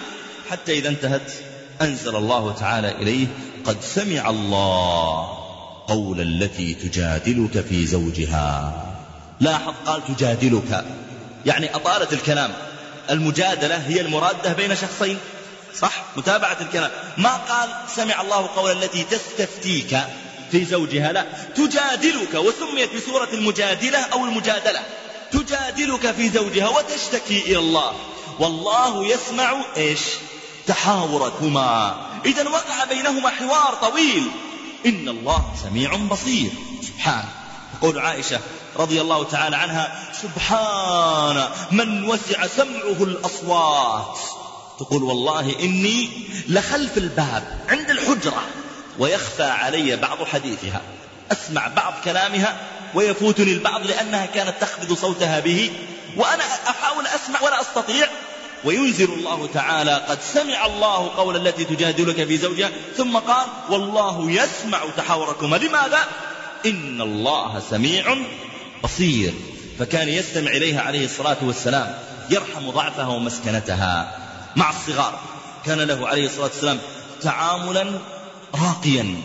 [0.51, 1.33] حتى إذا انتهت
[1.83, 3.27] أنزل الله تعالى إليه
[3.65, 5.39] قد سمع الله
[5.89, 8.73] قول التي تجادلك في زوجها.
[9.41, 10.85] لاحظ قال تجادلك.
[11.47, 12.51] يعني أطالت الكلام.
[13.11, 15.19] المجادلة هي المرادة بين شخصين.
[15.79, 16.91] صح؟ متابعة الكلام.
[17.17, 19.99] ما قال سمع الله قول التي تستفتيك.
[20.51, 21.27] في زوجها لا.
[21.57, 24.83] تجادلك وسميت بسورة المجادلة أو المجادلة.
[25.33, 27.93] تجادلك في زوجها وتشتكي إلى الله.
[28.39, 30.01] والله يسمع إيش؟
[30.67, 31.97] تحاوركما.
[32.25, 34.31] إذا وقع بينهما حوار طويل.
[34.87, 36.51] إن الله سميع بصير.
[36.83, 37.29] سبحانه
[37.81, 38.41] تقول عائشة
[38.77, 44.19] رضي الله تعالى عنها سبحان من وسع سمعه الأصوات.
[44.79, 46.11] تقول والله إني
[46.49, 48.43] لخلف الباب عند الحجرة.
[49.01, 50.81] ويخفى علي بعض حديثها
[51.33, 52.57] أسمع بعض كلامها
[52.95, 55.71] ويفوتني البعض لأنها كانت تخفض صوتها به
[56.17, 58.09] وأنا أحاول أسمع ولا أستطيع.
[58.65, 64.81] وينزل الله تعالى قد سمع الله قول التي تجادلك في زوجها ثم قال والله يسمع
[64.97, 65.57] تحاوركما.
[65.57, 65.99] لماذا؟
[66.67, 68.17] إن الله سميع
[68.85, 69.35] بصير.
[69.79, 71.99] فكان يستمع إليها عليه الصلاة والسلام
[72.31, 74.19] يرحم ضعفها ومسكنتها.
[74.57, 75.21] مع الصغار
[75.67, 76.79] كان له عليه الصلاة والسلام
[77.23, 77.99] تعاملا
[78.55, 79.17] راقيا.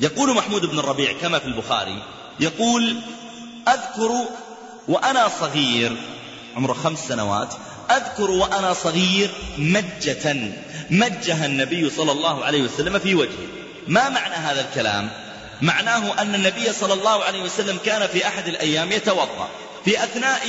[0.00, 2.02] يقول محمود بن الربيع كما في البخاري
[2.40, 2.96] يقول
[3.68, 4.10] أذكر
[4.88, 5.96] وأنا صغير
[6.56, 7.54] عمره خمس سنوات
[7.90, 10.36] أذكر وأنا صغير مجة
[10.90, 13.48] مجها النبي صلى الله عليه وسلم في وجهه.
[13.88, 15.10] ما معنى هذا الكلام؟
[15.62, 19.48] معناه أن النبي صلى الله عليه وسلم كان في أحد الأيام يتوضأ.
[19.84, 20.40] في أثناء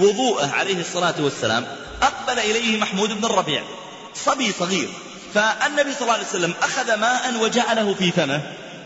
[0.00, 1.66] وضوءه عليه الصلاة والسلام
[2.02, 3.62] أقبل إليه محمود بن الربيع
[4.14, 4.88] صبي صغير.
[5.34, 8.42] فالنبي صلى الله عليه وسلم أخذ ماء وجعله في فمه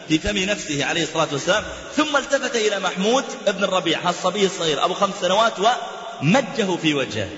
[0.09, 1.64] في فم نفسه عليه الصلاة والسلام
[1.96, 7.28] ثم التفت إلى محمود بن الربيع الصبي الصغير أبو خمس سنوات ومجه في وجهه.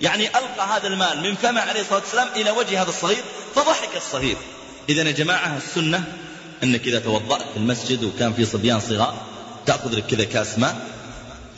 [0.00, 3.22] يعني ألقى هذا المال من فمه عليه الصلاة والسلام إلى وجه هذا الصغير
[3.54, 4.36] فضحك الصغير.
[4.88, 6.04] إذا يا جماعة السنة
[6.62, 9.22] أنك إذا توضأت في المسجد وكان في صبيان صغار
[9.66, 10.76] تأخذ لك كذا كاس ماء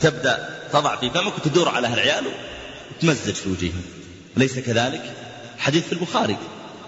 [0.01, 2.25] تبدأ تضع في فمك وتدور على هالعيال
[2.97, 3.83] وتمزج في وجههم.
[4.37, 5.13] أليس كذلك؟
[5.57, 6.37] حديث في البخاري.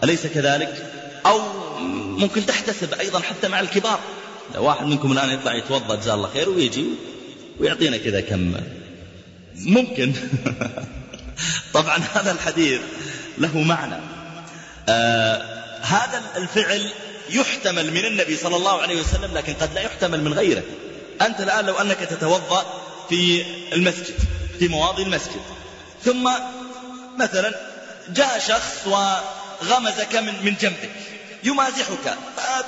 [0.04, 0.86] أليس كذلك؟
[1.26, 1.42] أو
[2.18, 4.00] ممكن تحتسب أيضا حتى مع الكبار.
[4.56, 6.86] لو واحد منكم الآن يطلع يتوضأ جزاه الله خير ويجي
[7.60, 8.54] ويعطينا كذا كم.
[9.56, 10.14] ممكن.
[11.74, 12.82] طبعا هذا الحديث
[13.38, 13.96] له معنى.
[14.90, 15.42] آه
[15.82, 16.90] هذا الفعل
[17.30, 20.64] يحتمل من النبي صلى الله عليه وسلم لكن قد لا يحتمل من غيره.
[21.22, 22.66] أنت الآن لو أنك تتوضأ
[23.10, 24.16] في المسجد
[24.60, 25.42] في مواضي المسجد
[26.06, 26.30] ثم
[27.20, 27.56] مثلا
[28.10, 28.88] جاء شخص
[29.64, 30.92] وغمزك من من جنبك.
[31.44, 32.18] يمازحك.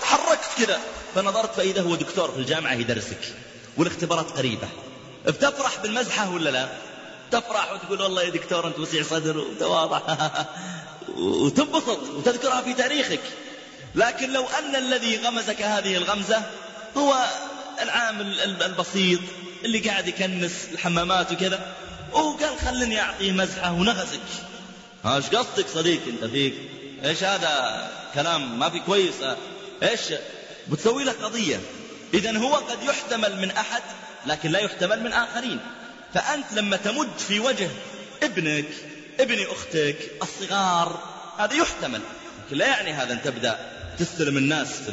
[0.02, 0.80] تحركت كذا.
[1.16, 3.34] فنظرت فإذا هو دكتور في الجامعة يدرسك
[3.78, 4.68] والاختبارات قريبة.
[5.26, 6.70] بتفرح بالمزحة ولا لا؟
[7.32, 10.02] تفرح وتقول والله يا دكتور أنت وسيع صدر وتواضع.
[11.18, 13.22] وتنبسط وتذكرها في تاريخك.
[13.96, 16.44] لكن لو أن الذي غمزك هذه الغمزة
[16.98, 17.26] هو
[17.82, 19.20] العامل البسيط
[19.66, 21.76] اللي قاعد يكنس الحمامات وكذا
[22.12, 24.20] وقال خلني أعطيه مزحة ونغزك.
[25.06, 26.54] إيش قصدك صديق أنت فيك؟
[27.04, 29.16] إيش هذا كلام؟ ما في كويس.
[29.84, 30.02] إيش؟
[30.68, 31.60] بتسوي له قضية.
[32.14, 33.82] اذا هو قد يحتمل من أحد
[34.26, 35.60] لكن لا يحتمل من آخرين.
[36.14, 37.70] فأنت لما تمج في وجه
[38.24, 38.66] ابنك
[39.20, 41.00] ابن أختك الصغار
[41.38, 42.02] هذا يحتمل.
[42.48, 43.60] لكن لا يعني هذا أن تبدأ
[44.00, 44.92] تستلم الناس في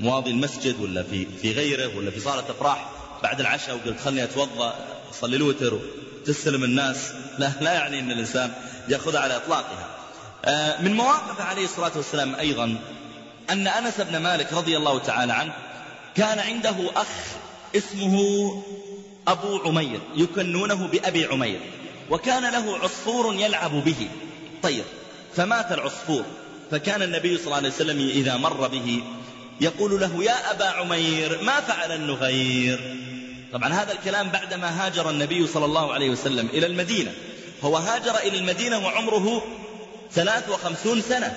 [0.00, 2.90] مواضي المسجد ولا في في غيره ولا في صالة أفراح
[3.22, 4.74] بعد العشاء وقلت خلني أتوضأ
[5.10, 5.80] أصلي الوتر
[6.24, 7.12] وتستلم الناس.
[7.38, 8.52] لا لا يعني إن الإنسان
[8.88, 9.99] يأخذها على إطلاقها.
[10.80, 12.76] من مواقف عليه الصلاة والسلام أيضا
[13.50, 15.52] أن أنس بن مالك رضي الله تعالى عنه
[16.16, 17.08] كان عنده أخ
[17.76, 18.62] اسمه
[19.28, 21.60] أبو عمير يكنونه بأبي عمير
[22.10, 24.08] وكان له عصفور يلعب به.
[24.62, 24.84] طير
[25.36, 26.24] فمات العصفور
[26.70, 29.02] فكان النبي صلى الله عليه وسلم إذا مر به
[29.60, 32.96] يقول له يا أبا عمير ما فعل النغير
[33.52, 37.12] طبعا هذا الكلام بعدما هاجر النبي صلى الله عليه وسلم إلى المدينة.
[37.62, 39.42] هو هاجر إلى المدينة وعمره
[40.14, 41.36] ثلاث وخمسون سنة.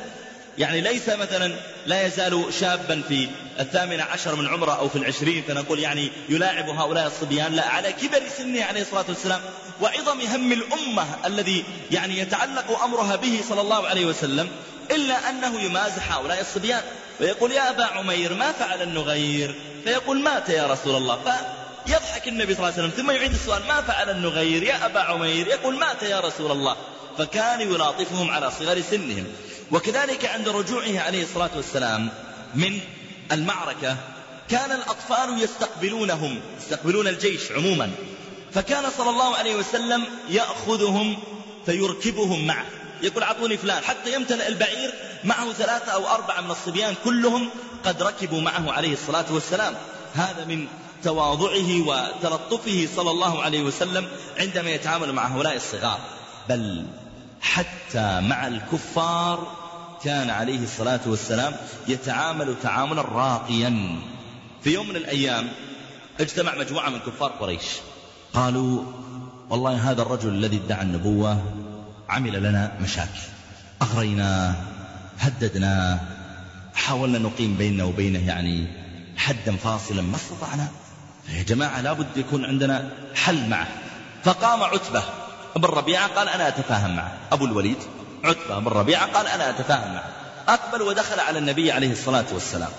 [0.58, 1.56] يعني ليس مثلا
[1.86, 3.28] لا يزال شابا في
[3.60, 8.22] الثامن عشر من عمره أو في العشرين فنقول يعني يلاعب هؤلاء الصبيان لا على كبر
[8.38, 9.42] سنه عليه الصلاة والسلام.
[9.82, 14.50] وعظم هم الأمة الذي يعني يتعلق أمرها به صلى الله عليه وسلم
[14.92, 16.82] إلا أنه يمازح هؤلاء الصبيان.
[17.20, 21.38] ويقول يا أبا عمير ما فعل النغير؟ فيقول مات يا رسول الله.
[21.86, 25.48] فيضحك النبي صلى الله عليه وسلم ثم يعيد السؤال ما فعل النغير يا أبا عمير؟
[25.48, 26.76] يقول مات يا رسول الله.
[27.18, 29.26] فكان يلاطفهم على صغر سنهم.
[29.72, 32.10] وكذلك عند رجوعه عليه الصلاة والسلام
[32.56, 32.80] من
[33.32, 33.98] المعركة
[34.50, 37.92] كان الأطفال يستقبلونهم يستقبلون الجيش عموما.
[38.54, 41.18] فكان صلى الله عليه وسلم يأخذهم
[41.66, 42.66] فيركبهم معه.
[43.02, 43.84] يقول أعطوني فلان.
[43.84, 44.94] حتى يمتلئ البعير
[45.24, 47.50] معه ثلاثة أو أربعة من الصبيان كلهم
[47.86, 49.76] قد ركبوا معه عليه الصلاة والسلام.
[50.14, 50.68] هذا من
[51.04, 54.08] تواضعه وتلطفه صلى الله عليه وسلم
[54.40, 56.00] عندما يتعامل مع هؤلاء الصغار.
[56.50, 56.86] بل
[57.42, 59.48] حتى مع الكفار
[60.04, 61.54] كان عليه الصلاة والسلام
[61.88, 64.00] يتعامل تعاملا راقيا.
[64.64, 65.48] في يوم من الأيام
[66.20, 67.66] اجتمع مجموعة من كفار قريش.
[68.34, 68.84] قالوا
[69.50, 71.44] والله هذا الرجل الذي ادعى النبوة
[72.10, 73.22] عمل لنا مشاكل.
[73.82, 74.56] أغريناه
[75.20, 76.00] هددناه
[76.76, 78.68] حاولنا نقيم بيننا وبينه يعني
[79.18, 80.68] حدا فاصلا ما استطعنا.
[81.30, 83.68] يا جماعة لابد يكون عندنا حل معه.
[84.24, 85.04] فقام عتبة
[85.56, 87.12] بن ربيعة قال أنا أتفاهم معه.
[87.32, 87.78] أبو الوليد
[88.24, 90.10] عتبة بن ربيعة قال أنا أتفاهم معه.
[90.48, 92.70] أقبل ودخل على النبي عليه الصلاة والسلام.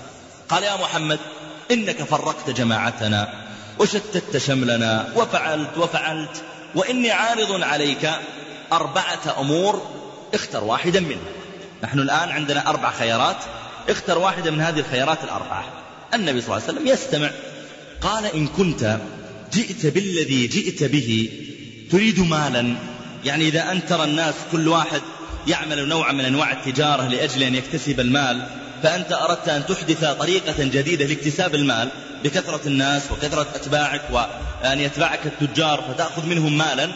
[0.49, 1.19] قال يا محمد
[1.71, 3.33] إنك فرقت جماعتنا
[3.79, 6.43] وشتت شملنا وفعلت وفعلت
[6.75, 8.11] وإني عارض عليك
[8.71, 9.81] أربعة أمور
[10.33, 11.31] اختر واحدا منها
[11.83, 13.37] نحن الآن عندنا أربع خيارات
[13.89, 15.63] اختر واحدة من هذه الخيارات الأربعة.
[16.13, 17.29] النبي صلى الله عليه وسلم يستمع
[18.05, 18.99] قال إن كنت
[19.53, 21.29] جئت بالذي جئت به
[21.91, 22.75] تريد مالا.
[23.25, 25.01] يعني إذا أنت ترى الناس كل واحد
[25.47, 28.47] يعمل نوعا من أنواع التجارة لأجل أن يكتسب المال
[28.83, 31.89] فأنت أردت أن تحدث طريقة جديدة لاكتساب المال
[32.23, 36.91] بكثرة الناس وكثرة أتباعك وأن يتبعك التجار فتأخذ منهم مالا.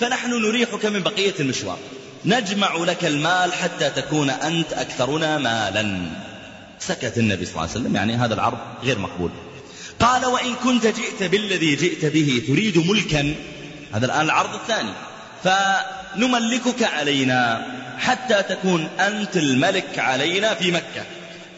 [0.00, 1.78] فنحن نريحك من بقية المشوار.
[2.24, 6.10] نجمع لك المال حتى تكون أنت أكثرنا مالا.
[6.78, 9.30] سكت النبي صلى الله عليه وسلم يعني هذا العرض غير مقبول.
[10.00, 13.34] قال وإن كنت جئت بالذي جئت به تريد ملكا.
[13.92, 14.92] هذا الآن العرض الثاني.
[15.44, 17.66] فنملكك علينا
[17.98, 21.04] حتى تكون أنت الملك علينا في مكة.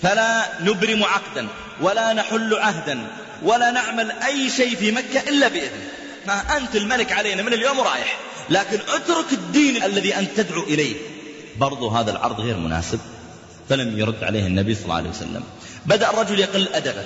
[0.03, 1.49] فلا نبرم عقدا
[1.81, 3.07] ولا نحل عهدا
[3.43, 5.89] ولا نعمل أي شيء في مكة إلا بإذنه
[6.27, 8.19] ما أنت الملك علينا من اليوم رايح.
[8.51, 10.95] لكن اترك الدين الذي أنت تدعو إليه.
[11.57, 13.01] برضو هذا العرض غير مناسب.
[13.69, 15.43] فلم يرد عليه النبي صلى الله عليه وسلم.
[15.87, 17.05] بدأ الرجل يقل أدبه.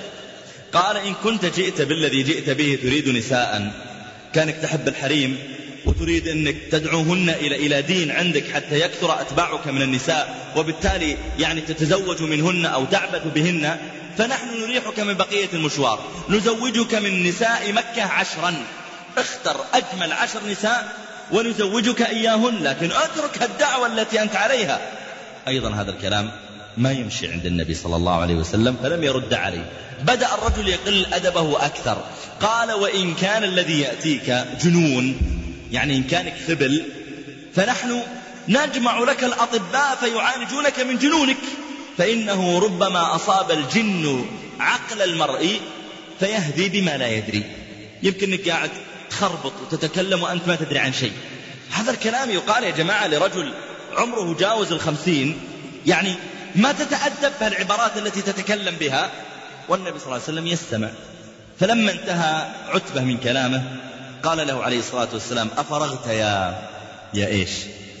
[0.73, 3.71] قال إن كنت جئت بالذي جئت به تريد نساء.
[4.33, 5.37] كانك تحب الحريم
[5.85, 12.21] وتريد أنك تدعوهن إلى إلى دين عندك حتى يكثر أتباعك من النساء وبالتالي يعني تتزوج
[12.21, 13.77] منهن أو تعبث بهن
[14.17, 15.99] فنحن نريحك من بقية المشوار.
[16.29, 18.53] نزوجك من نساء مكة عشرا.
[19.17, 20.95] اختر أجمل عشر نساء
[21.31, 24.79] ونزوجك إياهن لكن اترك الدعوة التي أنت عليها.
[25.47, 26.31] أيضا هذا الكلام
[26.79, 29.69] ما يمشي عند النبي صلى الله عليه وسلم فلم يرد عليه.
[30.03, 32.03] بدأ الرجل يقل أدبه أكثر.
[32.41, 35.17] قال وإن كان الذي يأتيك جنون
[35.71, 36.83] يعني إن كانك ثبل
[37.55, 38.01] فنحن
[38.47, 41.37] نجمع لك الأطباء فيعالجونك من جنونك.
[41.97, 44.25] فإنه ربما أصاب الجن
[44.59, 45.59] عقل المرء
[46.19, 47.43] فيهدي بما لا يدري.
[48.03, 48.69] يمكنك قاعد
[49.09, 51.13] تخربط وتتكلم وأنت ما تدري عن شيء.
[51.71, 53.53] هذا الكلام يقال يا جماعة لرجل
[53.97, 55.37] عمره جاوز الخمسين
[55.85, 56.15] يعني
[56.55, 59.09] ما تتأدب بهالعبارات التي تتكلم بها.
[59.69, 60.89] والنبي صلى الله عليه وسلم يستمع.
[61.59, 63.63] فلما انتهى عتبة من كلامه
[64.23, 66.61] قال له عليه الصلاة والسلام أفرغت يا
[67.13, 67.49] يا إيش؟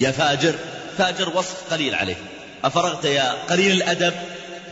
[0.01, 0.55] يا فاجر.
[0.97, 2.15] فاجر وصف قليل عليه.
[2.63, 4.13] أفرغت يا قليل الأدب.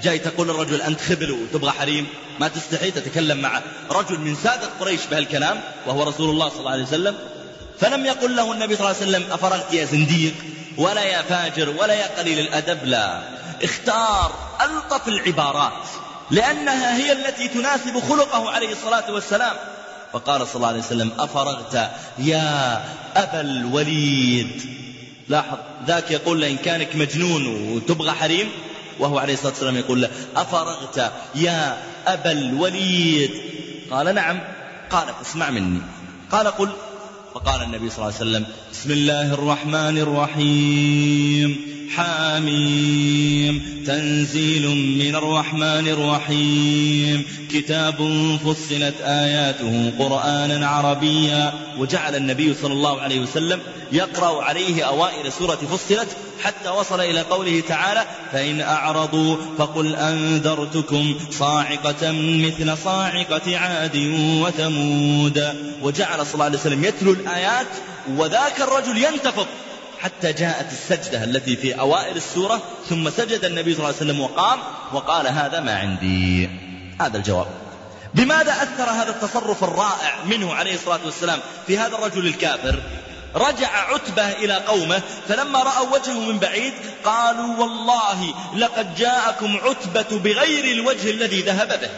[0.03, 2.07] جاي تقول الرجل أنت خبل وتبغى حريم.
[2.39, 3.61] ما تستحي تتكلم مع
[3.91, 7.15] رجل من سادة قريش بهالكلام وهو رسول الله صلى الله عليه وسلم.
[7.79, 10.33] فلم يقل له النبي صلى الله عليه وسلم أفرغت يا زنديق
[10.77, 12.85] ولا يا فاجر ولا يا قليل الأدب.
[12.85, 13.36] لا.
[13.63, 15.87] اختار ألطف العبارات
[16.31, 19.55] لأنها هي التي تناسب خلقه عليه الصلاة والسلام.
[20.13, 22.83] فقال صلى الله عليه وسلم أفرغت يا
[23.15, 24.61] أبا الوليد.
[25.27, 28.49] لاحظ ذاك يقول له إن كانك مجنون وتبغى حريم
[28.99, 33.31] وهو عليه الصلاة والسلام يقول له أفرغت يا أبا الوليد.
[33.91, 34.39] قال نعم.
[34.89, 35.81] قال فاسمع مني.
[36.31, 36.69] قال قل.
[37.33, 41.76] فقال النبي صلى الله عليه وسلم بسم الله الرحمن الرحيم.
[41.95, 44.67] حاميم تنزيل
[45.07, 47.25] من الرحمن الرحيم.
[47.51, 47.95] كتاب
[48.45, 53.59] فصلت آياته قرآنا عربيا وجعل النبي صلى الله عليه وسلم
[53.91, 56.07] يقرأ عليه أوائل سورة فصلت
[56.43, 63.97] حتى وصل إلى قوله تعالى فإن أعرضوا فقل أنذرتكم صاعقة مثل صاعقة عاد
[64.41, 65.43] وثمود.
[65.81, 67.67] وجعل صلى الله عليه وسلم يتلو الآيات
[68.15, 69.47] وذاك الرجل ينتفض.
[69.99, 74.59] حتى جاءت السجدة التي في أوائل السورة ثم سجد النبي صلى الله عليه وسلم وقام
[74.93, 76.49] وقال هذا ما عندي.
[77.01, 77.47] هذا الجواب.
[78.13, 82.79] بماذا أثر هذا التصرف الرائع منه عليه الصلاة والسلام في هذا الرجل الكافر؟
[83.35, 86.73] رجع عتبة إلى قومه فلما رأوا وجهه من بعيد
[87.05, 91.89] قالوا والله لقد جاءكم عتبة بغير الوجه الذي ذهب به.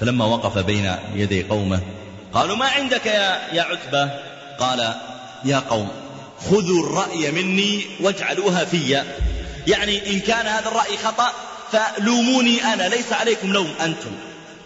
[0.00, 1.80] فلما وقف بين يدي قومه
[2.34, 4.10] قالوا ما عندك يا, يا عتبة؟
[4.58, 4.94] قال
[5.44, 6.05] يا قوم
[6.50, 9.04] خذوا الرأي مني واجعلوها في.
[9.66, 11.32] يعني إن كان هذا الرأي خطأ
[11.72, 14.10] فلوموني أنا ليس عليكم لوم أنتم.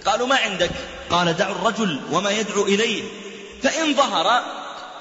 [0.06, 0.70] قالوا ما عندك؟
[1.10, 3.02] قال دعوا الرجل وما يدعو إليه.
[3.62, 4.42] فإن ظهر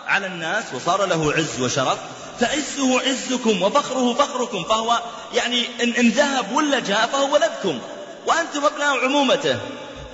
[0.08, 1.98] على الناس وصار له عز وشرف
[2.40, 5.02] فعزه عزكم وفخره فخركم فهو
[5.34, 7.80] يعني إن, إن ذهب ولا جاء فهو ولدكم
[8.28, 9.60] وأنتم أبناء عمومته.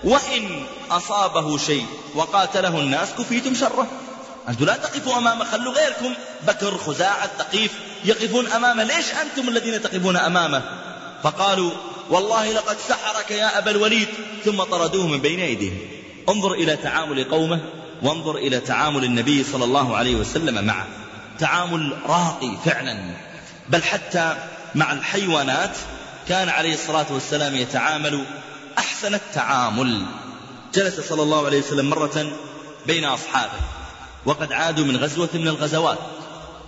[0.04, 1.86] وإن أصابه شيء
[2.16, 3.88] وقاتله الناس كفيتم شره.
[4.50, 6.14] أنتم لا تقفوا أمامه خلوا غيركم.
[6.48, 7.72] بكر خزاعة ثقيف
[8.06, 8.84] يقفون أمامه.
[8.84, 10.62] ليش أنتم الذين تقفون أمامه؟
[11.24, 11.72] فقالوا
[12.10, 14.08] والله لقد سحرك يا أبا الوليد.
[14.46, 15.78] ثم طردوه من بين أيديهم
[16.30, 17.60] انظر إلى تعامل قومه
[18.02, 20.88] وانظر إلى تعامل النبي صلى الله عليه وسلم معه.
[21.40, 23.16] تعامل راقي فعلا.
[23.70, 24.36] بل حتى
[24.76, 25.78] مع الحيوانات
[26.28, 28.26] كان عليه الصلاة والسلام يتعامل
[28.78, 30.06] أحسن التعامل.
[30.74, 32.32] جلس صلى الله عليه وسلم مرة
[32.86, 33.60] بين أصحابه.
[34.26, 35.98] وقد عادوا من غزوة من الغزوات.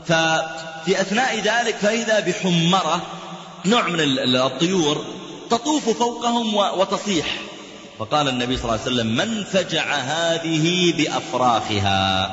[0.05, 3.01] ففي أثناء ذلك فإذا بحمرة
[3.66, 3.99] نوع من
[4.36, 5.05] الطيور
[5.49, 7.26] تطوف فوقهم وتصيح.
[7.99, 12.32] فقال النبي صلى الله عليه وسلم من فجع هذه بأفراخها؟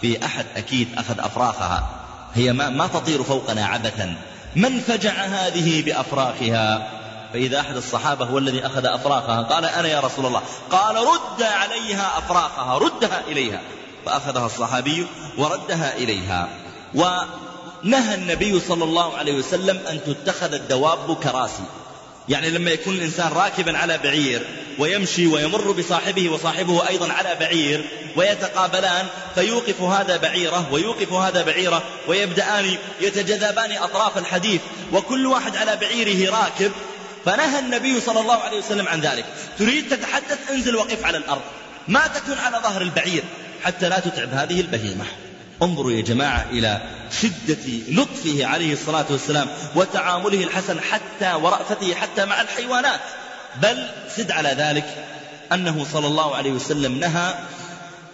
[0.00, 1.88] في أحد أكيد أخذ أفراخها.
[2.34, 4.16] هي ما, ما تطير فوقنا عبثا.
[4.56, 6.88] من فجع هذه بأفراخها؟
[7.32, 10.42] فإذا أحد الصحابة هو الذي أخذ أفراخها قال أنا يا رسول الله.
[10.70, 13.60] قال رد عليها أفراخها ردها إليها.
[14.06, 15.06] فأخذها الصحابي
[15.38, 16.48] وردها إليها.
[16.94, 21.64] ونهى النبي صلى الله عليه وسلم أن تتخذ الدواب كراسي.
[22.28, 24.46] يعني لما يكون الإنسان راكبا على بعير
[24.78, 27.84] ويمشي ويمر بصاحبه وصاحبه أيضا على بعير
[28.16, 34.60] ويتقابلان فيوقف هذا بعيره ويوقف هذا بعيره ويبدأان يتجذبان أطراف الحديث
[34.92, 36.72] وكل واحد على بعيره راكب.
[37.24, 39.24] فنهى النبي صلى الله عليه وسلم عن ذلك.
[39.58, 41.42] تريد تتحدث انزل وقف على الأرض.
[41.88, 43.24] ما تكن على ظهر البعير.
[43.64, 45.04] حتى لا تتعب هذه البهيمة.
[45.62, 46.80] انظروا يا جماعة إلى
[47.22, 53.00] شدة لطفه عليه الصلاة والسلام وتعامله الحسن حتى ورأفته حتى مع الحيوانات.
[53.62, 53.86] بل
[54.16, 55.06] زد على ذلك
[55.52, 57.34] أنه صلى الله عليه وسلم نهى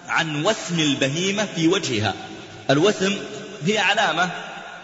[0.09, 2.14] عن وسم البهيمة في وجهها.
[2.70, 3.18] الوسم
[3.66, 4.30] هي علامة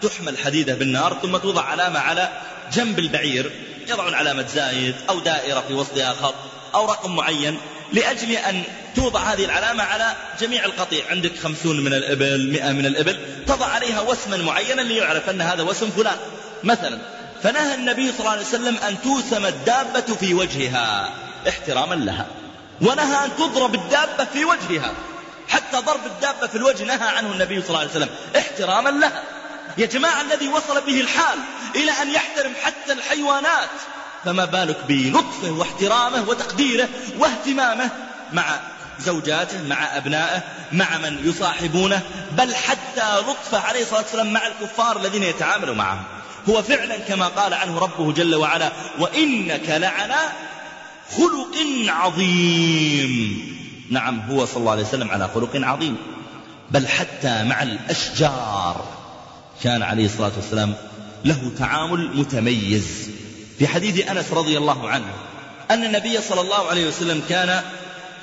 [0.02, 2.28] تحمل حديدة بالنار ثم توضع علامة على
[2.72, 3.50] جنب البعير
[3.88, 6.34] يضعون علامة زايد أو دائرة في وسطها خط
[6.74, 7.58] أو رقم معين.
[7.92, 8.62] لأجل أن
[8.96, 11.04] توضع هذه العلامة على جميع القطيع.
[11.10, 13.18] عندك خمسون من الإبل مئة من الإبل.
[13.46, 16.16] تضع عليها وسما معينا ليعرف أن هذا وسم فلان.
[16.64, 16.98] مثلا
[17.42, 21.12] فنهى النبي صلى الله عليه وسلم أن توسم الدابة في وجهها.
[21.48, 22.26] احتراما لها.
[22.80, 24.92] ونهى أن تضرب الدابة في وجهها.
[25.48, 28.08] حتى ضرب الدابة في الوجه نهى عنه النبي صلى الله عليه وسلم.
[28.36, 29.22] احتراما لها.
[29.78, 31.38] يا جماعة الذي وصل به الحال
[31.76, 33.70] إلى أن يحترم حتى الحيوانات.
[34.24, 36.88] فما بالك بلطفه واحترامه وتقديره
[37.18, 37.90] واهتمامه
[38.32, 38.44] مع
[39.00, 40.42] زوجاته مع أبنائه
[40.72, 42.02] مع من يصاحبونه
[42.32, 46.02] بل حتى لطفه عليه الصلاة والسلام مع الكفار الذين يتعاملوا معهم
[46.48, 50.32] هو فعلا كما قال عنه ربه جل وعلا وإنك لعلى
[51.16, 51.56] خلق
[51.88, 53.42] عظيم.
[53.90, 55.96] نعم هو صلى الله عليه وسلم على خلق عظيم.
[56.70, 58.84] بل حتى مع الأشجار
[59.62, 60.74] كان عليه الصلاة والسلام
[61.24, 63.10] له تعامل متميز.
[63.58, 65.12] في حديث أنس رضي الله عنه
[65.70, 67.62] أن النبي صلى الله عليه وسلم كان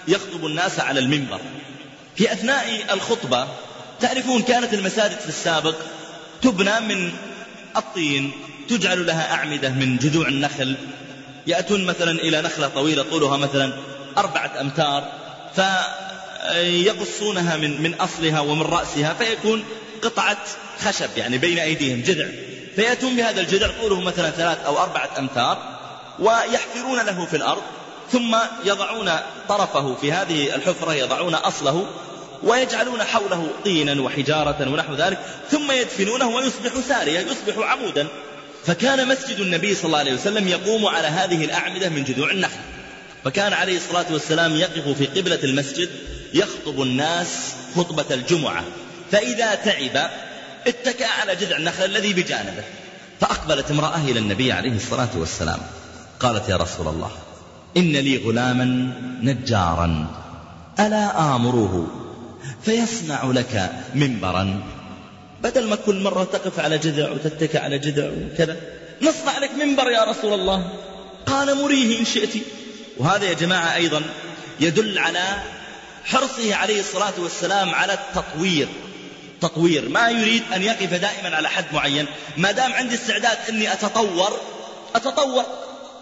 [0.07, 1.39] يخطب الناس على المنبر.
[2.15, 3.47] في أثناء الخطبة
[4.01, 5.75] تعرفون كانت المساجد في السابق
[6.41, 7.11] تبنى من
[7.77, 8.31] الطين
[8.69, 10.75] تجعل لها أعمدة من جذوع النخل.
[11.47, 13.73] يأتون مثلا إلى نخلة طويلة طولها مثلا
[14.17, 15.11] أربعة أمتار
[15.55, 19.63] فيقصونها من من أصلها ومن رأسها فيكون
[20.01, 20.37] قطعة
[20.85, 22.27] خشب يعني بين أيديهم جذع.
[22.75, 25.57] فيأتون بهذا الجذع طوله مثلا ثلاث أو أربعة أمتار
[26.19, 27.61] ويحفرون له في الأرض
[28.11, 29.11] ثم يضعون
[29.49, 31.87] طرفه في هذه الحفرة يضعون أصله
[32.43, 35.19] ويجعلون حوله طينا وحجارة ونحو ذلك
[35.51, 38.07] ثم يدفنونه ويصبح ساريا يصبح عمودا.
[38.65, 42.59] فكان مسجد النبي صلى الله عليه وسلم يقوم على هذه الأعمدة من جذوع النخل.
[43.23, 45.89] فكان عليه الصلاة والسلام يقف في قبلة المسجد
[46.33, 48.63] يخطب الناس خطبة الجمعة.
[49.11, 50.09] فإذا تعب
[50.67, 52.63] اتكأ على جذع النخل الذي بجانبه
[53.21, 55.59] فأقبلت امرأة إلى النبي عليه الصلاة والسلام
[56.19, 57.11] قالت يا رسول الله
[57.77, 58.65] إن لي غلاما
[59.21, 60.07] نجارا
[60.79, 61.87] ألا آمره
[62.65, 64.63] فيصنع لك منبرا.
[65.43, 68.57] بدل ما كل مرة تقف على جذع وتتكى على جذع وكذا
[69.01, 70.69] نصنع لك منبر يا رسول الله.
[71.25, 72.33] قال مريه إن شئت.
[72.97, 74.01] وهذا يا جماعة أيضا
[74.59, 75.23] يدل على
[76.05, 78.67] حرصه عليه الصلاة والسلام على التطوير.
[79.41, 82.05] تطوير ما يريد أن يقف دائما على حد معين.
[82.37, 84.39] ما دام عندي استعداد أني أتطور
[84.95, 85.43] أتطور.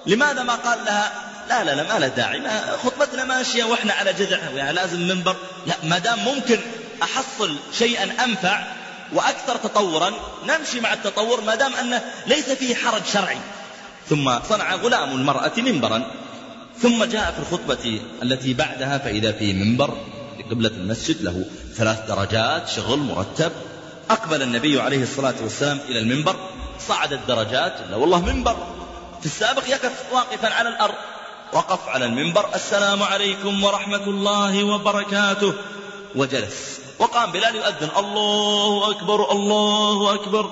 [0.06, 1.12] لماذا ما قال لها؟
[1.50, 2.40] لا لا لا ما له داعي.
[2.40, 5.36] ما خطبتنا ماشية وإحنا على جذع يعني لازم منبر.
[5.68, 6.60] لا ما دام ممكن
[7.04, 8.64] أحصل شيئا أنفع
[9.14, 10.14] وأكثر تطورا
[10.48, 13.38] نمشي مع التطور ما دام أنه ليس فيه حرج شرعي.
[14.10, 16.12] ثم صنع غلام المرأة منبرا.
[16.82, 19.98] ثم جاء في الخطبة التي بعدها فإذا في منبر
[20.40, 21.46] لقبلة المسجد له.
[21.76, 23.52] ثلاث درجات شغل مرتب.
[24.10, 26.36] أقبل النبي عليه الصلاة والسلام إلى المنبر
[26.88, 28.56] صعد الدرجات لا والله منبر.
[29.20, 30.94] في السابق يقف واقفا على الأرض.
[31.54, 35.54] وقف على المنبر السلام عليكم ورحمة الله وبركاته.
[36.16, 36.80] وجلس.
[37.00, 40.50] وقام بلال يؤذن الله أكبر الله أكبر.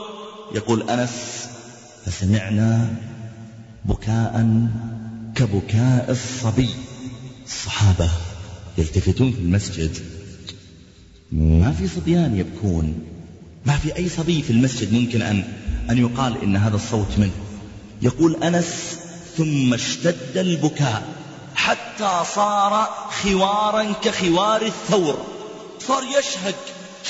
[0.55, 1.47] يقول أنس
[2.05, 2.87] فسمعنا
[3.85, 4.67] بكاء
[5.35, 6.69] كبكاء الصبي.
[7.45, 8.09] الصحابة
[8.77, 10.20] يلتفتون في المسجد.
[11.31, 12.99] ما في صبيان يبكون.
[13.65, 15.43] ما في أي صبي في المسجد ممكن أن
[15.89, 17.31] أن يقال إن هذا الصوت منه.
[18.01, 18.97] يقول أنس
[19.37, 21.03] ثم اشتد البكاء
[21.55, 22.89] حتى صار
[23.21, 25.25] خوارا كخوار الثور.
[25.87, 26.55] صار يشهق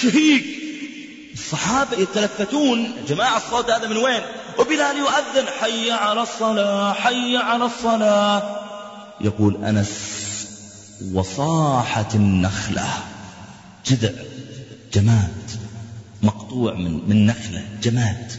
[0.02, 0.44] شهيق.
[1.34, 4.22] الصحابة يتلفتون جماعة الصوت هذا من وين؟
[4.60, 8.60] وبلال يؤذن حي على الصلاة حي على الصلاة.
[9.22, 10.22] يقول أنس
[11.14, 13.11] وصاحت النخلة.
[13.88, 14.12] جذع
[14.94, 15.30] جماد
[16.24, 18.32] مقطوع من من نخلة جماد.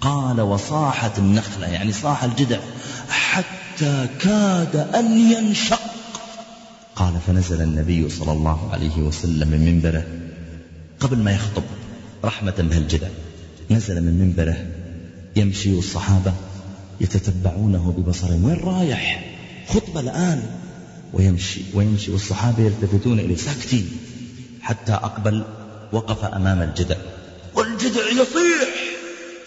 [0.00, 2.60] قال وصاحت النخلة يعني صاح الجذع
[3.08, 5.80] حتى كاد أن ينشق.
[6.96, 10.06] قال فنزل النبي صلى الله عليه وسلم من منبره
[11.00, 11.62] قبل ما يخطب
[12.24, 13.08] رحمة بهالجذع
[13.70, 14.66] نزل من منبره
[15.36, 16.32] يمشي والصحابة
[17.00, 19.24] يتتبعونه ببصرهم وين رايح؟
[19.68, 20.42] خطبة الآن.
[21.12, 23.90] ويمشي ويمشي والصحابة يلتفتون إليه ساكتين.
[24.64, 25.44] حتى أقبل
[25.92, 26.96] وقف أمام الجدع.
[27.54, 28.68] والجدع يصيح!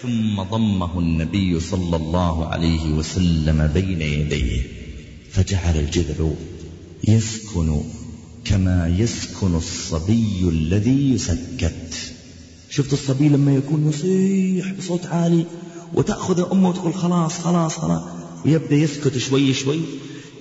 [0.01, 4.61] ثم ضمه النبي صلى الله عليه وسلم بين يديه.
[5.31, 6.29] فجعل الجذع
[7.07, 7.81] يسكن
[8.45, 12.13] كما يسكن الصبي الذي يسكت.
[12.69, 15.45] شفت الصبي لما يكون يصيح بصوت عالي
[15.93, 18.01] وتأخذ أمه وتقول خلاص خلاص خلاص.
[18.45, 19.79] ويبدأ يسكت شوي شوي.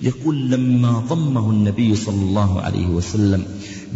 [0.01, 3.45] يقول لما ضمه النبي صلى الله عليه وسلم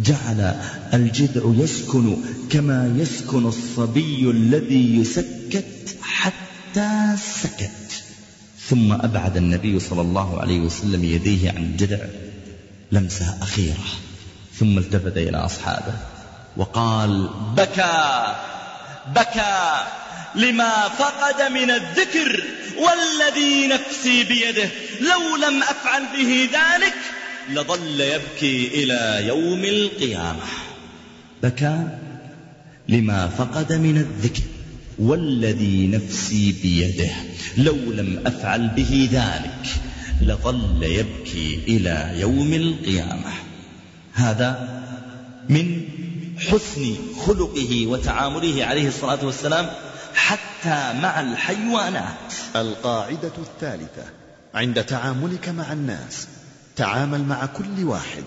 [0.04, 0.54] جعل
[0.94, 2.16] الجذع يسكن
[2.50, 8.04] كما يسكن الصبي الذي يسكت حتى سكت.
[8.68, 11.98] ثم أبعد النبي صلى الله عليه وسلم يديه عن الجذع
[12.92, 13.84] لمسة أخيرة
[14.58, 15.94] ثم التفت إلى أصحابه
[16.56, 18.34] وقال بكى
[19.16, 19.84] بكى
[20.34, 22.44] لما فقد من الذكر
[22.78, 24.68] والذي نفسي بيده.
[25.00, 26.94] لو لم أفعل به ذلك
[27.50, 30.44] لظل يبكي إلى يوم القيامة.
[31.42, 31.88] بكى
[32.88, 34.42] لما فقد من الذكر
[34.98, 37.10] والذي نفسي بيده
[37.56, 39.68] لو لم أفعل به ذلك
[40.20, 43.32] لظل يبكي إلى يوم القيامة.
[44.12, 44.82] هذا
[45.48, 45.82] من
[46.38, 49.70] حسن خلقه وتعامله عليه الصلاة والسلام
[50.14, 52.32] حتى مع الحيوانات.
[52.56, 54.21] القاعدة الثالثة
[54.54, 56.28] عند تعاملك مع الناس.
[56.76, 58.24] تعامل مع كل واحد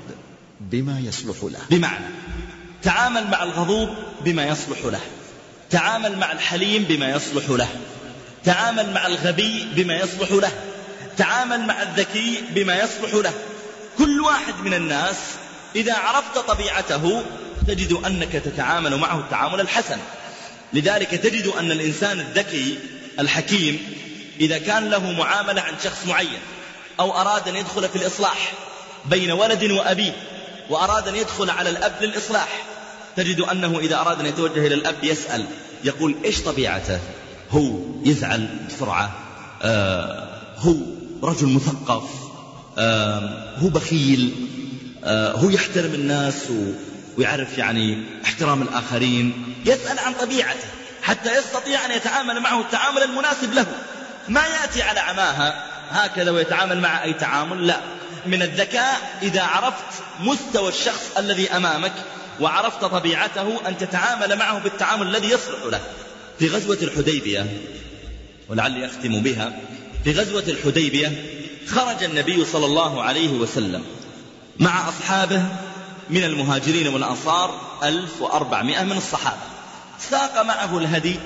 [0.60, 1.60] بما يصلح له.
[1.70, 2.06] بمعنى
[2.84, 3.90] تعامل مع الغضوب
[4.26, 5.00] بما يصلح له.
[5.70, 7.68] تعامل مع الحليم بما يصلح له.
[8.44, 10.52] تعامل مع الغبي بما يصلح له.
[11.18, 13.34] تعامل مع الذكي بما يصلح له.
[13.98, 15.16] كل واحد من الناس
[15.76, 17.24] إذا عرفت طبيعته
[17.68, 19.98] تجد أنك تتعامل معه التعامل الحسن.
[20.74, 22.80] لذلك تجد أن الإنسان الذكي
[23.20, 23.80] الحكيم
[24.40, 26.40] إذا كان له معاملة عن شخص معين
[27.00, 28.54] أو أراد أن يدخل في الإصلاح
[29.06, 30.14] بين ولد وأبيه
[30.70, 32.64] وأراد أن يدخل على الأب للإصلاح
[33.16, 35.46] تجد أنه إذا أراد أن يتوجه إلى الأب يسأل
[35.84, 37.00] يقول إيش طبيعته؟
[37.52, 39.12] هو يزعل بسرعة
[39.62, 40.76] آه هو
[41.24, 42.10] رجل مثقف
[42.78, 44.36] آه هو بخيل
[45.04, 46.36] آه هو يحترم الناس
[47.18, 50.68] ويعرف يعني احترام الآخرين يسأل عن طبيعته
[51.04, 53.66] حتى يستطيع أن يتعامل معه التعامل المناسب له.
[54.28, 55.66] ما يأتي على عماها.
[55.90, 57.80] هكذا ويتعامل مع أي تعامل؟ لا.
[58.26, 61.94] من الذكاء إذا عرفت مستوى الشخص الذي أمامك
[62.40, 65.82] وعرفت طبيعته أن تتعامل معه بالتعامل الذي يصلح له.
[66.40, 67.46] في غزوة الحديبية
[68.50, 69.54] ولعلي أختم بها
[70.04, 71.26] في غزوة الحديبية
[71.68, 73.84] خرج النبي صلى الله عليه وسلم
[74.60, 75.46] مع أصحابه
[76.10, 79.42] من المهاجرين والأنصار ألف وأربعمائة من الصحابة.
[80.00, 81.20] ساق معه الهدي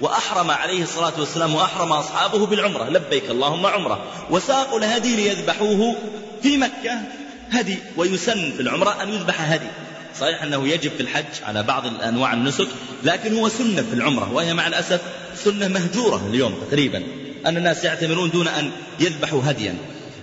[0.00, 2.88] وأحرم عليه الصلاة والسلام وأحرم أصحابه بالعمرة.
[2.88, 4.04] لبيك اللهم عمرة.
[4.30, 5.96] وساقوا الهدي ليذبحوه
[6.42, 7.02] في مكة.
[7.50, 7.78] هدي.
[7.96, 9.66] ويسن في العمرة أن يذبح هدي.
[10.20, 12.68] صحيح أنه يجب في الحج على بعض أنواع النسك
[13.04, 15.00] لكن هو سنة في العمرة وهي مع الأسف
[15.44, 17.02] سنة مهجورة اليوم تقريبا.
[17.46, 18.70] أن الناس يعتمرون دون أن
[19.00, 19.74] يذبحوا هديا.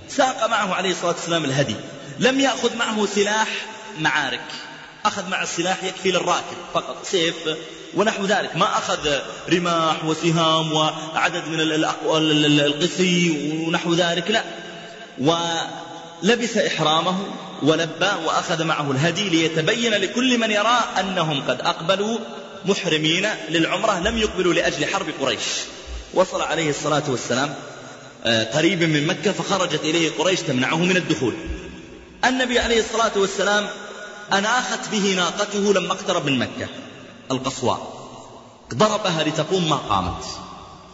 [0.10, 1.76] ساق معه عليه الصلاة والسلام الهدي.
[2.20, 3.48] لم يأخذ معه سلاح
[4.00, 4.46] معارك.
[5.08, 7.06] أخذ مع السلاح يكفي للراكب فقط.
[7.06, 7.36] سيف.
[7.96, 8.56] ونحو ذلك.
[8.56, 11.62] ما أخذ رماح وسهام وعدد من
[12.60, 13.32] القسي
[13.68, 14.44] ونحو ذلك لا.
[15.20, 17.18] ولبس إحرامه
[17.64, 22.18] ولبى وأخذ معه الهدي ليتبين لكل من يرى أنهم قد أقبلوا
[22.66, 25.44] محرمين للعمرة لم يقبلوا لأجل حرب قريش.
[26.14, 27.56] وصل عليه الصلاة والسلام
[28.26, 31.34] آه، قريبا من مكة فخرجت إليه قريش تمنعه من الدخول.
[32.26, 33.68] النبي عليه الصلاة والسلام
[34.34, 36.68] أناخت به ناقته لما اقترب من مكة
[37.32, 37.98] القصواء.
[38.74, 40.24] ضربها لتقوم ما قامت.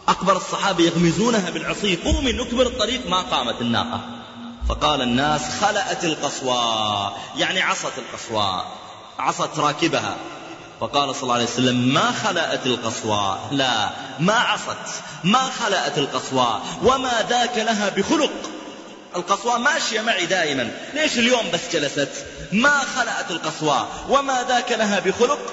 [0.08, 4.00] أكبر الصحابة يغمزونها بالعصي قومي نكبر الطريق ما قامت الناقة.
[4.68, 7.20] فقال الناس خلأت القصواء.
[7.36, 8.66] يعني عصت القصواء
[9.18, 10.16] عصت راكبها.
[10.80, 13.48] فقال صلى الله عليه وسلم ما خلأت القصواء.
[13.52, 15.02] لا ما عصت.
[15.24, 16.62] ما خلأت القصواء.
[16.82, 18.30] وما ذاك لها بخلق.
[19.16, 20.70] القصواء ماشية معي دائما.
[20.94, 22.08] ليش اليوم بس جلست؟
[22.52, 23.88] ما خلأت القصواء.
[24.08, 25.52] وما ذاك لها بخلق؟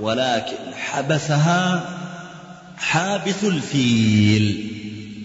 [0.00, 1.90] ولكن حبسها
[2.78, 4.70] حابس الفيل.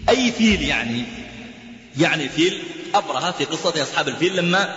[0.09, 1.05] أي فيل يعني؟
[1.97, 2.63] يعني فيل
[2.95, 4.76] أبرهة في قصة أصحاب الفيل لما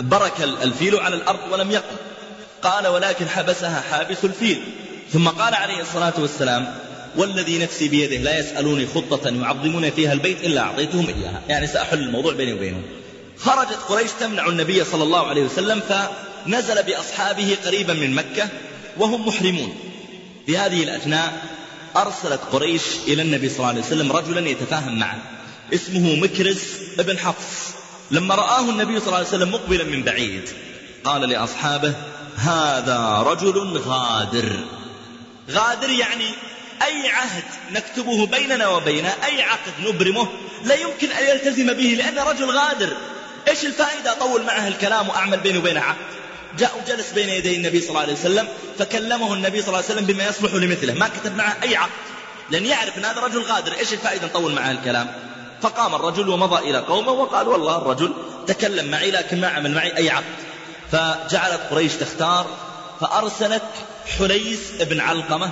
[0.00, 1.96] برك الفيل على الأرض ولم يقم.
[2.62, 4.62] قال ولكن حبسها حابس الفيل.
[5.12, 6.74] ثم قال عليه الصلاة والسلام
[7.16, 11.42] والذي نفسي بيده لا يسألوني خطة يعظمون فيها البيت إلا أعطيتهم إياها.
[11.48, 12.82] يعني سأحل الموضوع بيني وبينهم.
[13.38, 18.48] خرجت قريش تمنع النبي صلى الله عليه وسلم فنزل بأصحابه قريبا من مكة
[18.96, 19.74] وهم محرمون.
[20.46, 21.42] في هذه الأثناء
[21.96, 25.22] أرسلت قريش إلى النبي صلى الله عليه وسلم رجلا يتفاهم معه
[25.74, 26.62] اسمه مكرز
[26.98, 27.74] ابن حفص.
[28.10, 30.48] لما رآه النبي صلى الله عليه وسلم مقبلا من بعيد
[31.04, 31.94] قال لأصحابه
[32.36, 34.60] هذا رجل غادر.
[35.50, 36.24] غادر يعني
[36.82, 40.28] أي عهد نكتبه بيننا وبينه أي عقد نبرمه
[40.64, 42.96] لا يمكن أن يلتزم به لأنه رجل غادر.
[43.48, 45.96] إيش الفائدة أطول معه الكلام وأعمل بيني وبينه عقد؟
[46.58, 48.48] جاء وجلس بين يدي النبي صلى الله عليه وسلم
[48.78, 50.94] فكلمه النبي صلى الله عليه وسلم بما يصلح لمثله.
[50.94, 51.90] ما كتب معه أي عقد.
[52.50, 53.72] لأن يعرف أن هذا رجل غادر.
[53.78, 55.14] إيش الفائدة نطول معه الكلام؟
[55.62, 58.12] فقام الرجل ومضى إلى قومه وقال والله الرجل
[58.46, 60.24] تكلم معي لكن ما عمل معي أي عقد.
[60.92, 62.46] فجعلت قريش تختار
[63.00, 63.62] فأرسلت
[64.18, 65.50] حليس بن علقمة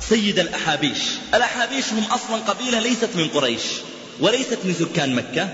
[0.00, 0.98] سيد الأحابيش.
[1.34, 3.62] الأحابيش هم أصلا قبيلة ليست من قريش
[4.20, 5.48] وليست من سكان مكة.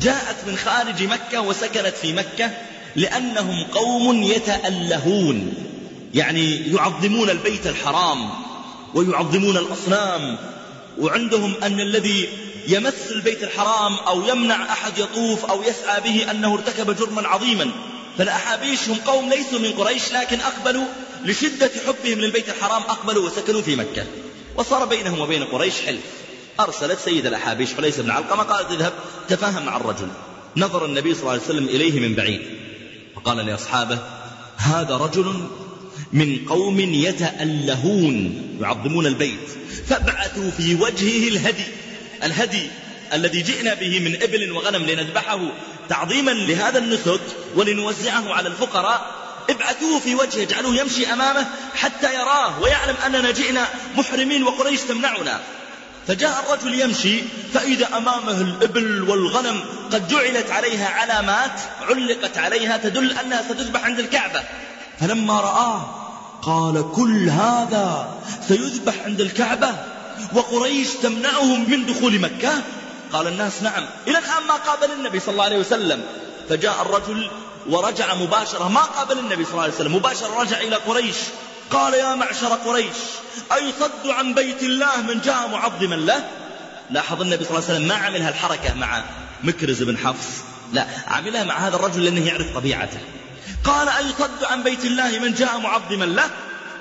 [0.00, 2.50] جاءت من خارج مكة وسكنت في مكة
[2.96, 5.54] لأنهم قوم يتألهون
[6.14, 8.30] يعني يعظمون البيت الحرام
[8.94, 10.38] ويعظمون الأصنام.
[10.98, 12.28] وعندهم أن الذي
[12.68, 17.70] يمس البيت الحرام أو يمنع أحد يطوف أو يسعى به أنه ارتكب جرما عظيما.
[18.18, 20.84] فالأحابيش هم قوم ليسوا من قريش لكن أقبلوا
[21.24, 24.06] لشدة حبهم للبيت الحرام أقبلوا وسكنوا في مكة.
[24.56, 26.00] وصار بينهم وبين قريش حلف.
[26.60, 28.92] أرسلت سيد الأحابيش حليس بن علقمة قالت اذهب
[29.28, 30.08] تفاهم مع الرجل.
[30.56, 32.42] نظر النبي صلى الله عليه وسلم إليه من بعيد.
[33.16, 33.98] وقال لأصحابه
[34.56, 35.48] هذا رجل
[36.12, 39.48] من قوم يتألهون يعظمون البيت.
[39.86, 41.64] فابعثوا في وجهه الهدي
[42.22, 42.70] الهدي
[43.12, 45.40] الذي جئنا به من إبل وغنم لنذبحه
[45.88, 47.20] تعظيما لهذا النسك
[47.56, 54.42] ولنوزعه على الفقراء ابعثوه في وجهه اجعلوه يمشي أمامه حتى يراه ويعلم أننا جئنا محرمين
[54.42, 55.40] وقريش تمنعنا.
[56.08, 57.22] فجاء الرجل يمشي
[57.54, 59.60] فإذا أمامه الإبل والغنم
[59.92, 64.42] قد جعلت عليها علامات علقت عليها تدل أنها ستذبح عند الكعبة.
[65.00, 66.00] فلما رآه
[66.42, 68.14] قال كل هذا
[68.48, 69.70] سيذبح عند الكعبة
[70.32, 72.62] وقريش تمنعهم من دخول مكة؟
[73.12, 73.86] قال الناس نعم.
[74.08, 76.02] إلى الآن ما قابل النبي صلى الله عليه وسلم.
[76.48, 77.30] فجاء الرجل
[77.68, 79.94] ورجع مباشرة ما قابل النبي صلى الله عليه وسلم.
[79.96, 81.16] مباشرة رجع إلى قريش.
[81.70, 82.96] قال يا معشر قريش
[83.52, 86.24] أيصد عن بيت الله من جاء معظما له؟
[86.90, 89.04] لاحظ النبي صلى الله عليه وسلم ما عمل هالحركة مع
[89.42, 90.28] مكرز بن حفص.
[90.72, 92.98] لا عملها مع هذا الرجل لأنه يعرف طبيعته.
[93.64, 96.30] قال أيصد عن بيت الله من جاء معظما له؟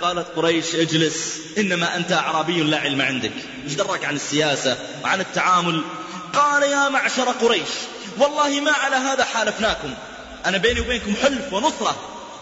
[0.01, 3.31] قالت قريش اجلس إنما أنت أعرابي لا علم عندك.
[3.65, 5.83] إيش دراك عن السياسة وعن التعامل؟
[6.33, 7.69] قال يا معشر قريش
[8.17, 9.93] والله ما على هذا حالفناكم.
[10.45, 11.95] أنا بيني وبينكم حلف ونصرة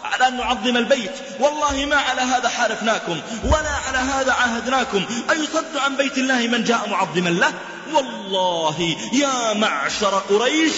[0.04, 1.12] على أن نعظم البيت.
[1.40, 5.06] والله ما على هذا حالفناكم ولا على هذا عاهدناكم.
[5.30, 7.54] أيصد عن بيت الله من جاء معظما له؟
[7.94, 10.74] والله يا معشر قريش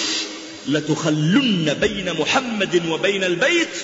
[0.67, 3.75] لتخلن بين محمد وبين البيت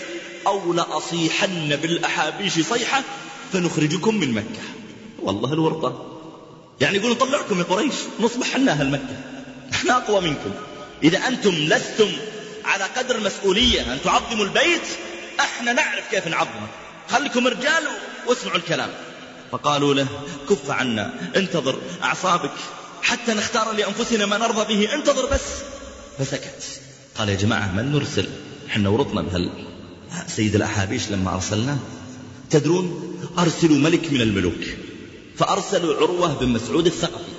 [0.47, 3.03] أو لأصيحن بالأحابيش صيحة
[3.53, 4.63] فنخرجكم من مكة.
[5.19, 6.05] والله الورطة.
[6.81, 9.17] يعني يقولون طلعكم يا قريش نصبح حنا أهل مكة.
[9.73, 10.51] إحنا أقوى منكم.
[11.03, 12.11] إذا أنتم لستم
[12.69, 14.87] على قدر المسؤولية أن تعظموا البيت
[15.39, 16.67] إحنا نعرف كيف نعظمه.
[17.09, 17.83] خليكم رجال
[18.27, 18.89] واسمعوا الكلام.
[19.51, 20.07] فقالوا له
[20.49, 22.51] كف عنا انتظر أعصابك
[23.01, 25.41] حتى نختار لأنفسنا ما نرضى به انتظر بس.
[26.19, 26.81] فسكت.
[27.17, 28.27] قال يا جماعة من نرسل
[28.67, 29.49] إحنا ورطنا بهال
[30.27, 31.77] سيد الأحابيش لما أرسلنا؟
[32.49, 34.63] تدرون أرسلوا ملك من الملوك
[35.37, 37.31] فأرسلوا عروة بن مسعود الثقفي.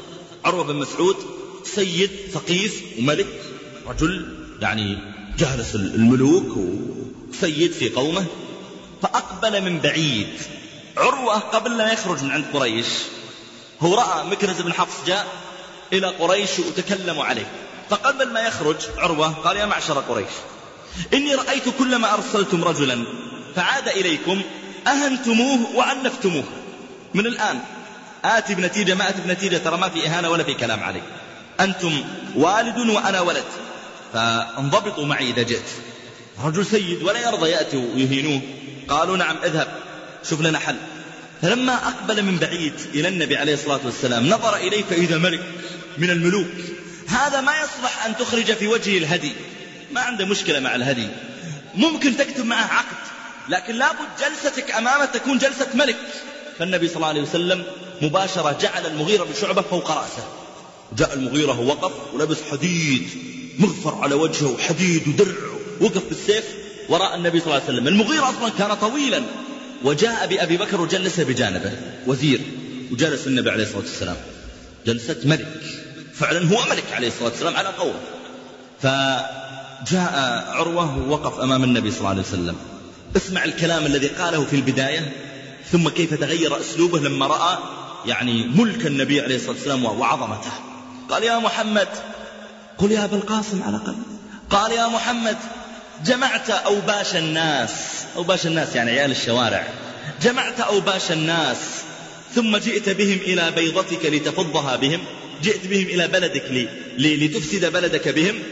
[0.44, 1.16] عروة بن مسعود
[1.64, 3.42] سيد ثقيف وملك
[3.86, 4.26] رجل
[4.60, 4.98] يعني
[5.38, 6.56] جالس الملوك
[7.30, 8.24] وسيد في قومه
[9.02, 10.28] فأقبل من بعيد.
[10.96, 12.86] عروة قبل لا يخرج من عند قريش.
[13.80, 15.26] هو رأى مكرز بن حفص جاء
[15.92, 17.46] إلى قريش وتكلموا عليه.
[17.90, 20.32] فقبل ما يخرج عروة قال يا معشر قريش
[21.14, 23.04] إني رأيت كلما أرسلتم رجلا
[23.56, 24.42] فعاد إليكم
[24.86, 26.44] أهنتموه وعنفتموه
[27.14, 27.60] من الآن
[28.24, 31.02] آتي بنتيجة ما آتي بنتيجة ترى ما في إهانة ولا في كلام علي.
[31.60, 32.04] أنتم
[32.36, 33.44] والد وأنا ولد.
[34.12, 35.70] فانضبطوا معي إذا جئت.
[36.44, 38.40] رجل سيد ولا يرضى يأتي ويهينوه.
[38.88, 39.68] قالوا نعم اذهب.
[40.30, 40.76] شوف لنا حل.
[41.42, 45.40] فلما أقبل من بعيد إلى النبي عليه الصلاة والسلام نظر إليه فإذا ملك
[45.98, 46.48] من الملوك.
[47.08, 49.32] هذا ما يصلح أن تخرج في وجهه الهدي.
[49.92, 51.08] ما عنده مشكلة مع الهدي.
[51.74, 52.96] ممكن تكتب معه عقد
[53.48, 55.96] لكن لابد جلستك أمامه تكون جلسة ملك.
[56.58, 57.64] فالنبي صلى الله عليه وسلم
[58.02, 60.28] مباشرة جعل المغيرة بشعبة فوق رأسه.
[60.96, 63.08] جاء المغيرة ووقف ولبس حديد.
[63.60, 65.34] مغفر على وجهه وحديد ودرع
[65.80, 66.44] وقف بالسيف
[66.88, 67.88] وراء النبي صلى الله عليه وسلم.
[67.88, 69.22] المغيرة أصلا كان طويلا.
[69.84, 71.72] وجاء بأبي بكر وجلس بجانبه.
[72.06, 72.40] وزير.
[72.92, 74.16] وجلس النبي عليه الصلاة والسلام.
[74.86, 75.62] جلسة ملك.
[76.14, 78.00] فعلا هو ملك عليه الصلاة والسلام على قوله
[78.80, 80.14] فجاء
[80.48, 82.56] عروة ووقف أمام النبي صلى الله عليه وسلم.
[83.16, 85.12] اسمع الكلام الذي قاله في البداية.
[85.72, 87.58] ثم كيف تغير أسلوبه لما رأى
[88.06, 90.52] يعني ملك النبي عليه الصلاة والسلام وعظمته.
[91.10, 91.88] قال يا محمد
[92.80, 94.02] قل يا أبا القاسم على قلب
[94.50, 95.36] قال يا محمد
[96.04, 97.70] جمعت أوباش الناس.
[98.16, 99.68] أوباش الناس يعني عيال الشوارع.
[100.22, 101.56] جمعت أوباش الناس
[102.34, 105.00] ثم جئت بهم إلى بيضتك لتفضها بهم.
[105.42, 106.44] جئت بهم إلى بلدك
[106.98, 108.42] لي لتفسد بلدك بهم.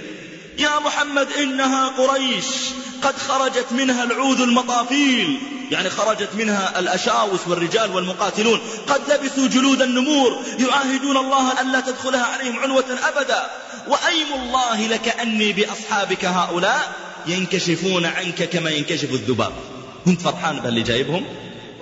[0.58, 2.46] يا محمد إنها قريش.
[3.02, 5.38] قد خرجت منها العوذ المطافيل.
[5.70, 8.60] يعني خرجت منها الأشاوس والرجال والمقاتلون.
[8.88, 10.42] قد لبسوا جلود النمور.
[10.58, 13.50] يعاهدون الله ألا تدخلها عليهم عنوة أبدا.
[13.88, 16.92] وأيم الله لك أني بأصحابك هؤلاء
[17.26, 19.52] ينكشفون عنك كما ينكشف الذباب.
[20.04, 21.24] كنت فرحان باللي جايبهم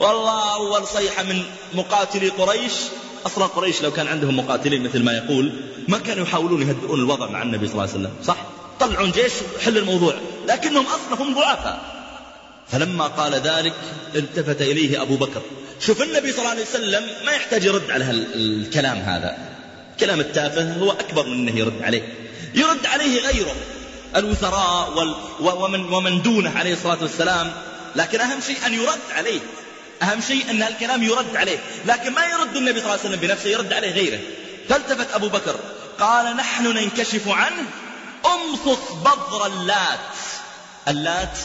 [0.01, 1.43] والله أول صيحة من
[1.75, 2.73] مقاتلي قريش
[3.27, 5.53] أصلا قريش لو كان عندهم مقاتلين مثل ما يقول
[5.89, 8.37] ما كانوا يحاولون يهدئون الوضع مع النبي صلى الله عليه وسلم صح؟
[8.81, 10.15] طلعون جيش وحل الموضوع
[10.49, 11.81] لكنهم أصلا هم ضعفاء.
[12.69, 13.75] فلما قال ذلك
[14.15, 15.43] التفت إليه أبو بكر.
[15.81, 19.56] شوف النبي صلى الله عليه وسلم ما يحتاج يرد على الكلام هذا.
[20.01, 22.15] كلام التافه هو أكبر من أنه يرد عليه.
[22.55, 23.55] يرد عليه غيره
[24.17, 27.53] الوزراء وال ومن, ومن دونه عليه الصلاة والسلام.
[27.97, 29.41] لكن أهم شيء أن يرد عليه.
[30.03, 31.59] أهم شيء أن الكلام يرد عليه.
[31.87, 34.19] لكن ما يرد النبي صلى الله عليه وسلم بنفسه يرد عليه غيره.
[34.69, 35.57] فالتفت أبو بكر
[36.01, 37.65] قال نحن ننكشف عنه.
[38.25, 39.99] أمصص بضر اللات.
[40.89, 41.39] اللات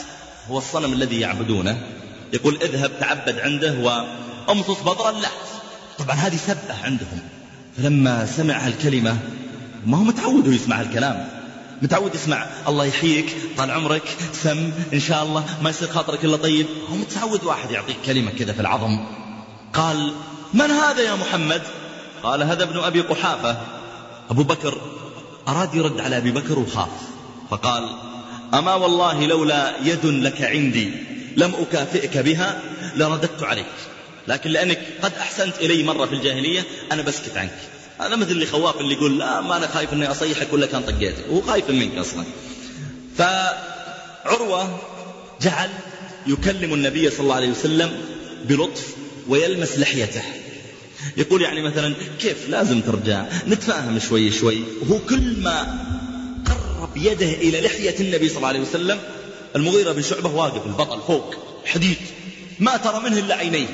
[0.49, 1.87] هو الصنم الذي يعبدونه.
[2.33, 5.31] يقول اذهب تعبد عنده وأمصص بضر اللات.
[5.99, 7.21] طبعا هذه سبة عندهم.
[7.77, 9.17] فلما سمع هالكلمة
[9.85, 11.27] ما هو متعود يسمع الكلام
[11.81, 16.65] متعود يسمع الله يحييك طال عمرك سم إن شاء الله ما يصير خاطرك إلا طيب.
[16.91, 18.99] هو متعود واحد يعطيك كلمة كذا في العظم.
[19.73, 20.13] قال
[20.53, 21.61] من هذا يا محمد؟
[22.23, 23.57] قال هذا ابن أبي قحافة.
[24.29, 24.81] أبو بكر
[25.47, 26.89] أراد يرد على أبي بكر وخاف.
[27.49, 27.89] فقال
[28.53, 30.91] أما والله لولا يد لك عندي
[31.37, 32.61] لم أكافئك بها
[32.95, 33.65] لرددت عليك.
[34.27, 37.57] لكن لأنك قد أحسنت إلي مرة في الجاهلية أنا بسكت عنك.
[37.99, 41.25] هذا مثل اللي خواف اللي يقول لا ما أنا خايف أني أصيحك ولا كان طقيتك.
[41.29, 42.25] هو خايف منك أصلا.
[43.17, 44.79] فعروة
[45.41, 45.69] جعل
[46.27, 47.91] يكلم النبي صلى الله عليه وسلم
[48.45, 48.87] بلطف
[49.27, 50.21] ويلمس لحيته.
[51.17, 54.63] يقول يعني مثلا كيف؟ لازم ترجع نتفاهم شوي شوي.
[54.81, 55.85] وهو كل ما
[56.45, 58.99] قرب يده إلى لحية النبي صلى الله عليه وسلم
[59.55, 61.97] المغيرة بن شعبة واقف البطل فوق حديد.
[62.59, 63.67] ما ترى منه إلا عينيه.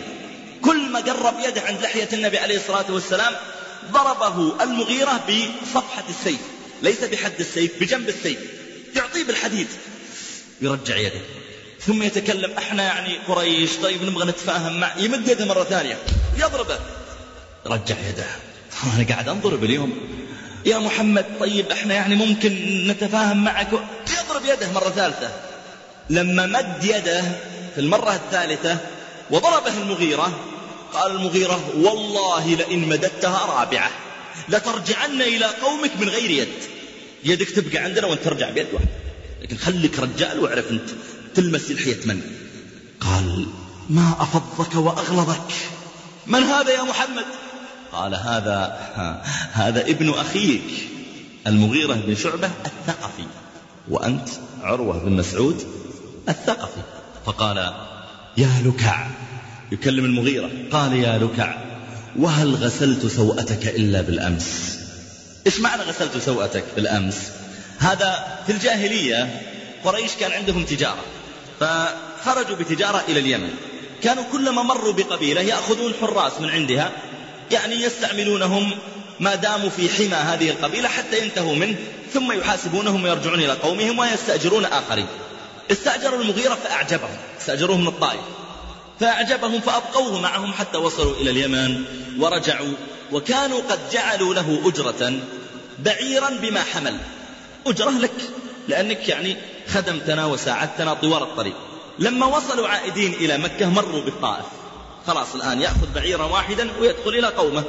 [0.62, 3.34] كل ما قرب يده عند لحية النبي عليه الصلاة والسلام
[3.92, 6.40] ضربه المغيرة بصفحة السيف.
[6.82, 8.40] ليس بحد السيف بجنب السيف.
[8.96, 9.68] يعطيه بالحديد.
[10.62, 11.22] يرجع يده.
[11.88, 15.98] ثم يتكلم أحنا يعني قريش طيب نبغى نتفاهم مع يمد يده مرة ثانية.
[16.38, 16.80] يضربه.
[17.66, 18.26] رجع يده.
[18.96, 20.00] أنا قاعد أنظر اليوم
[20.66, 23.68] يا محمد طيب أحنا يعني ممكن نتفاهم معك.
[24.20, 25.32] يضرب يده مرة ثالثة.
[26.10, 27.22] لما مد يده
[27.76, 28.78] في المرة الثالثة
[29.32, 30.40] وضربه المغيرة
[30.94, 33.92] قال المغيرة والله لئن مددتها رابعة
[34.50, 36.54] لترجعن إلى قومك من غير يد.
[37.24, 38.88] يدك تبقى عندنا وانت ترجع بيد واحد
[39.42, 40.90] لكن خليك رجال واعرف انت
[41.36, 42.22] تلمس لحية من؟
[43.00, 43.46] قال
[43.90, 45.54] ما أفضك وأغلظك.
[46.28, 47.26] من هذا يا محمد؟
[47.92, 48.80] قال هذا
[49.52, 50.90] هذا ابن أخيك
[51.48, 53.26] المغيرة بن شعبة الثقفي.
[53.90, 54.30] وأنت
[54.62, 55.68] عروة بن مسعود
[56.30, 56.82] الثقفي.
[57.26, 57.74] فقال
[58.38, 59.08] يا لكع.
[59.72, 60.50] يكلم المغيرة.
[60.72, 61.58] قال يا لكع
[62.16, 64.78] وهل غسلت سوءتك إلا بالأمس؟
[65.46, 67.32] إيش معنى غسلت سوءتك بالأمس.
[67.80, 69.42] هذا في الجاهلية
[69.84, 71.04] قريش كان عندهم تجارة
[71.60, 73.50] فخرجوا بتجارة إلى اليمن.
[74.04, 76.92] كانوا كلما مروا بقبيلة يأخذون حراس من عندها
[77.52, 78.72] يعني يستعملونهم
[79.20, 81.76] ما داموا في حمى هذه القبيلة حتى ينتهوا منه
[82.14, 85.08] ثم يحاسبونهم ويرجعون إلى قومهم ويستأجرون آخرين.
[85.72, 88.22] استأجروا المغيرة فأعجبهم استأجروه من الطائف.
[89.00, 91.84] فأعجبهم فأبقوه معهم حتى وصلوا إلى اليمن
[92.20, 92.74] ورجعوا
[93.12, 95.20] وكانوا قد جعلوا له أجرة
[95.80, 96.98] بعيرا بما حمل.
[97.68, 98.12] أجرة لك
[98.68, 99.38] لأنك يعني
[99.68, 101.56] خدمتنا وساعدتنا طوال الطريق.
[102.00, 104.46] لما وصلوا عائدين إلى مكة مروا بالطائف.
[105.08, 107.64] خلاص الآن يأخذ بعيرا واحدا ويدخل إلى قومه.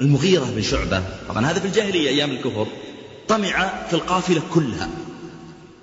[0.00, 2.66] المغيرة بن شعبة طبعا هذا في الجاهلية أيام الكفر
[3.28, 4.88] طمع في القافلة كلها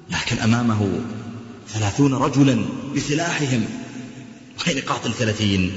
[0.09, 1.01] لكن أمامه
[1.75, 2.65] ثلاثون رجلا
[2.95, 3.65] بسلاحهم
[4.67, 5.71] وين قاتل ثلاثين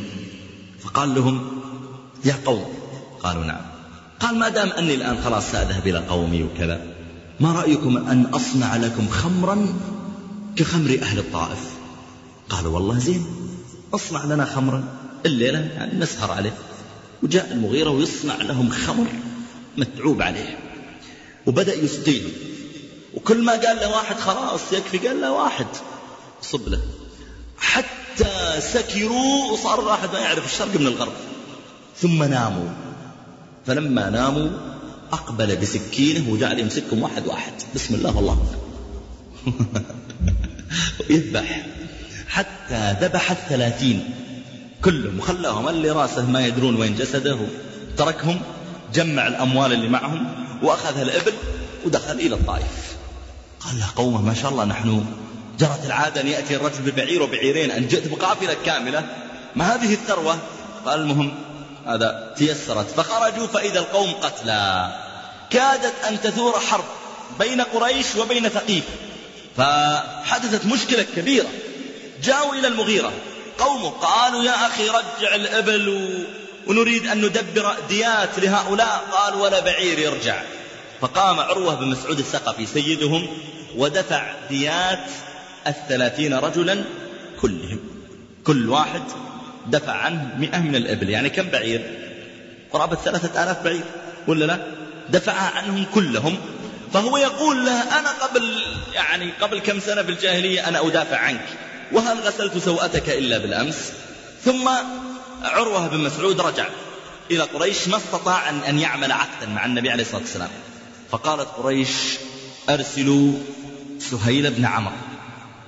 [0.80, 1.46] فقال لهم
[2.24, 2.64] يا قوم.
[3.22, 3.60] قالوا نعم.
[4.20, 6.86] قال ما دام أني الآن خلاص سأذهب إلى قومي وكذا
[7.40, 9.66] ما رأيكم أن أصنع لكم خمرا
[10.56, 11.58] كخمر أهل الطائف؟
[12.48, 13.26] قالوا والله زين
[13.94, 14.84] اصنع لنا خمرا.
[15.26, 16.54] الليلة يعني نسهر عليه.
[17.22, 19.06] وجاء المغيرة ويصنع لهم خمر
[19.76, 20.58] متعوب عليه.
[21.46, 22.30] وبدأ يسقيهم
[23.18, 25.66] وكل ما قال له واحد خلاص يكفي قال له واحد.
[26.42, 26.80] صب له.
[27.58, 31.12] حتى سكروا وصار الواحد ما يعرف الشرق من الغرب.
[31.96, 32.68] ثم ناموا.
[33.66, 34.50] فلما ناموا
[35.12, 37.52] أقبل بسكينه وجعل يمسكهم واحد واحد.
[37.74, 38.46] بسم الله والله.
[41.10, 41.66] يذبح
[42.28, 44.10] حتى ذبح الثلاثين.
[44.84, 47.38] كلهم وخلاهم اللي راسه ما يدرون وين جسده.
[47.96, 48.40] تركهم
[48.94, 50.26] جمع الأموال اللي معهم
[50.62, 51.32] وأخذ الإبل
[51.86, 52.87] ودخل إلى الطائف.
[53.68, 55.04] قال له قومه ما شاء الله نحن
[55.58, 59.06] جرت العادة أن يأتي الرجل ببعير وبعيرين أن جئت بقافلة كاملة.
[59.56, 60.38] ما هذه الثروة؟
[60.86, 61.34] قال المهم
[61.86, 62.90] هذا تيسرت.
[62.90, 64.92] فخرجوا فإذا القوم قتلى
[65.50, 66.84] كادت أن تثور حرب
[67.38, 68.84] بين قريش وبين ثقيف.
[69.56, 71.48] فحدثت مشكلة كبيرة.
[72.22, 73.12] جاءوا إلى المغيرة.
[73.58, 76.08] قومه قالوا يا أخي رجع الإبل
[76.66, 79.08] ونريد أن ندبر ديات لهؤلاء.
[79.12, 80.42] قال ولا بعير يرجع.
[81.00, 83.28] فقام عروة بن مسعود الثقفي سيدهم
[83.78, 85.10] ودفع ديات
[85.66, 86.84] الثلاثين رجلا
[87.40, 87.78] كلهم.
[88.44, 89.02] كل واحد
[89.66, 91.10] دفع عنه مئة من الإبل.
[91.10, 91.80] يعني كم بعير؟
[92.72, 93.84] قرابة ثلاثة آلاف بعير.
[94.26, 94.58] ولا لا؟
[95.08, 96.36] دفعها عنهم كلهم.
[96.92, 98.62] فهو يقول له أنا قبل
[98.94, 101.46] يعني قبل كم سنة في الجاهلية أنا أدافع عنك.
[101.92, 103.92] وهل غسلت سوءتك إلا بالأمس؟
[104.44, 104.68] ثم
[105.42, 106.66] عروة بن مسعود رجع
[107.30, 110.50] إلى قريش ما استطاع أن يعمل عقدا مع النبي عليه الصلاة والسلام.
[111.10, 111.88] فقالت قريش
[112.68, 113.32] أرسلوا
[113.98, 114.94] سهيل بن عمرو.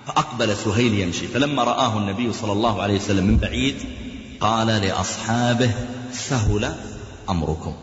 [0.07, 3.75] فأقبل سهيل يمشي فلما رآه النبي صلى الله عليه وسلم من بعيد
[4.41, 5.71] قال لأصحابه
[6.13, 6.75] سهل
[7.31, 7.75] أمركم.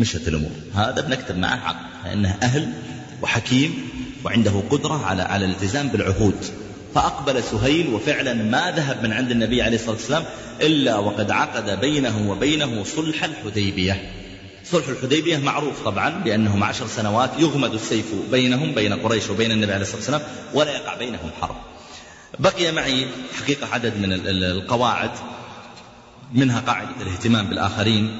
[0.00, 0.50] مشت الأمور.
[0.74, 2.72] هذا بنكتب معه عقد فإنه أهل
[3.22, 3.90] وحكيم
[4.24, 6.44] وعنده قدرة على على الالتزام بالعهود.
[6.94, 10.24] فأقبل سهيل وفعلا ما ذهب من عند النبي عليه الصلاة والسلام
[10.60, 14.12] إلا وقد عقد بينه وبينه صلح الحديبية.
[14.64, 19.82] صلح الحديبية معروف طبعا بأنهم عشر سنوات يغمد السيف بينهم بين قريش وبين النبي عليه
[19.82, 20.22] الصلاة والسلام
[20.54, 21.56] ولا يقع بينهم حرب.
[22.38, 23.06] بقي معي
[23.42, 24.12] حقيقة عدد من
[24.42, 25.10] القواعد
[26.32, 28.18] منها قاعدة الاهتمام بالآخرين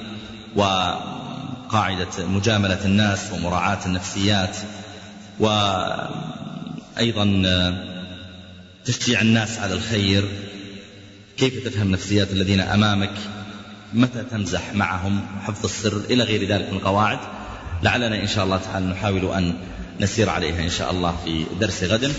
[0.57, 4.57] وقاعدة مجاملة الناس ومراعاة النفسيات
[5.41, 7.25] وأيضا
[8.85, 10.29] تشجيع الناس على الخير.
[11.37, 13.15] كيف تفهم نفسيات الذين أمامك؟
[13.95, 17.19] متى تمزح معهم حفظ السر إلى غير ذلك من القواعد
[17.83, 19.55] لعلنا إن شاء الله تعالى نحاول أن
[20.01, 22.13] نسير عليها إن شاء الله في درس غد.